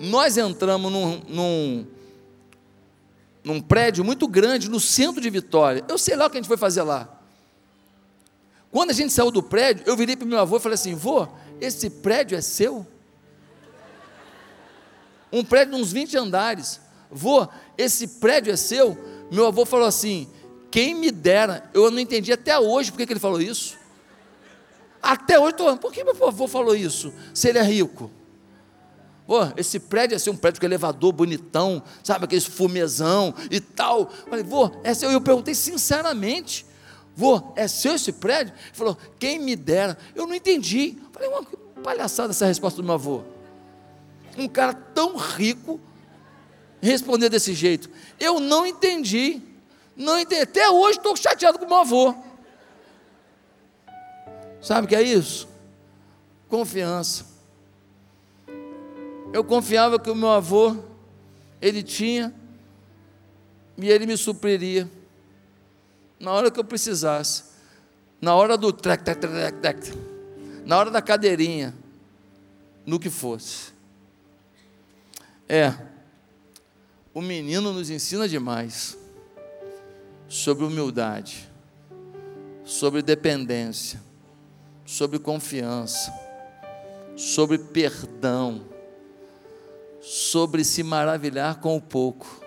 nós 0.00 0.36
entramos 0.36 0.92
num, 0.92 1.22
num 1.28 1.86
num 3.46 3.60
prédio 3.60 4.04
muito 4.04 4.26
grande 4.26 4.68
no 4.68 4.80
centro 4.80 5.20
de 5.20 5.30
Vitória. 5.30 5.84
Eu 5.88 5.96
sei 5.96 6.16
lá 6.16 6.26
o 6.26 6.30
que 6.30 6.36
a 6.36 6.40
gente 6.40 6.48
foi 6.48 6.56
fazer 6.56 6.82
lá. 6.82 7.08
Quando 8.72 8.90
a 8.90 8.92
gente 8.92 9.12
saiu 9.12 9.30
do 9.30 9.40
prédio, 9.40 9.84
eu 9.86 9.96
virei 9.96 10.16
para 10.16 10.26
meu 10.26 10.40
avô 10.40 10.56
e 10.56 10.60
falei 10.60 10.74
assim: 10.74 10.96
vô, 10.96 11.28
esse 11.60 11.88
prédio 11.88 12.36
é 12.36 12.40
seu? 12.40 12.84
Um 15.32 15.44
prédio 15.44 15.74
de 15.74 15.80
uns 15.82 15.92
20 15.92 16.16
andares. 16.16 16.80
Vô, 17.10 17.46
esse 17.76 18.06
prédio 18.06 18.52
é 18.52 18.56
seu? 18.56 18.96
Meu 19.30 19.46
avô 19.46 19.64
falou 19.64 19.86
assim: 19.86 20.28
quem 20.70 20.94
me 20.94 21.10
dera, 21.10 21.68
eu 21.72 21.90
não 21.90 21.98
entendi 21.98 22.32
até 22.32 22.58
hoje 22.58 22.90
porque 22.90 23.06
que 23.06 23.12
ele 23.12 23.20
falou 23.20 23.40
isso. 23.40 23.76
Até 25.02 25.38
hoje 25.38 25.52
estou, 25.52 25.76
por 25.76 25.92
que 25.92 26.02
meu 26.02 26.26
avô 26.26 26.48
falou 26.48 26.74
isso? 26.74 27.12
Se 27.32 27.48
ele 27.48 27.58
é 27.58 27.62
rico. 27.62 28.10
Pô, 29.26 29.40
esse 29.56 29.80
prédio 29.80 30.14
é 30.14 30.18
ser 30.18 30.30
um 30.30 30.36
prédio 30.36 30.60
com 30.60 30.66
elevador 30.66 31.12
bonitão, 31.12 31.82
sabe, 32.02 32.26
aquele 32.26 32.40
fumezão 32.40 33.34
e 33.50 33.60
tal. 33.60 34.08
Falei, 34.28 34.44
vô, 34.44 34.70
é 34.84 34.94
seu. 34.94 35.10
Eu 35.10 35.20
perguntei 35.20 35.54
sinceramente, 35.54 36.64
vô, 37.14 37.52
é 37.56 37.66
seu 37.66 37.94
esse 37.94 38.12
prédio? 38.12 38.54
Ele 38.54 38.74
falou, 38.74 38.96
quem 39.18 39.38
me 39.38 39.56
dera. 39.56 39.98
Eu 40.14 40.26
não 40.26 40.34
entendi. 40.34 40.96
Falei, 41.12 41.28
uma 41.28 41.42
palhaçada 41.82 42.30
essa 42.30 42.46
resposta 42.46 42.80
do 42.80 42.84
meu 42.84 42.94
avô. 42.94 43.22
Um 44.36 44.48
cara 44.48 44.74
tão 44.74 45.16
rico 45.16 45.80
responder 46.80 47.28
desse 47.28 47.54
jeito. 47.54 47.90
Eu 48.18 48.38
não 48.40 48.66
entendi. 48.66 49.40
Não 49.96 50.18
entendi. 50.18 50.42
Até 50.42 50.68
hoje 50.68 50.98
estou 50.98 51.16
chateado 51.16 51.58
com 51.58 51.66
meu 51.66 51.78
avô. 51.78 52.14
Sabe 54.60 54.86
o 54.86 54.88
que 54.88 54.96
é 54.96 55.02
isso? 55.02 55.48
Confiança. 56.48 57.24
Eu 59.32 59.44
confiava 59.44 59.98
que 59.98 60.10
o 60.10 60.14
meu 60.14 60.30
avô, 60.30 60.76
ele 61.60 61.82
tinha, 61.82 62.34
e 63.76 63.90
ele 63.90 64.06
me 64.06 64.16
supriria 64.16 64.90
na 66.18 66.32
hora 66.32 66.50
que 66.50 66.58
eu 66.58 66.64
precisasse, 66.64 67.44
na 68.20 68.34
hora 68.34 68.56
do 68.56 68.72
trec, 68.72 69.04
trec, 69.04 69.20
trec, 69.20 69.60
trec, 69.60 69.92
na 70.64 70.78
hora 70.78 70.90
da 70.90 71.02
cadeirinha, 71.02 71.74
no 72.86 72.98
que 72.98 73.10
fosse. 73.10 73.75
É, 75.48 75.72
o 77.14 77.22
menino 77.22 77.72
nos 77.72 77.88
ensina 77.88 78.28
demais 78.28 78.98
sobre 80.28 80.64
humildade, 80.64 81.48
sobre 82.64 83.00
dependência, 83.00 84.02
sobre 84.84 85.18
confiança, 85.18 86.12
sobre 87.16 87.58
perdão, 87.58 88.64
sobre 90.00 90.64
se 90.64 90.82
maravilhar 90.82 91.60
com 91.60 91.76
o 91.76 91.80
pouco 91.80 92.44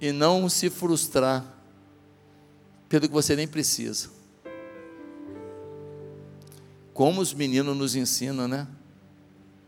e 0.00 0.12
não 0.12 0.48
se 0.48 0.68
frustrar 0.68 1.44
pelo 2.88 3.08
que 3.08 3.14
você 3.14 3.34
nem 3.34 3.48
precisa. 3.48 4.10
Como 6.92 7.22
os 7.22 7.32
meninos 7.32 7.74
nos 7.74 7.96
ensinam, 7.96 8.46
né? 8.46 8.68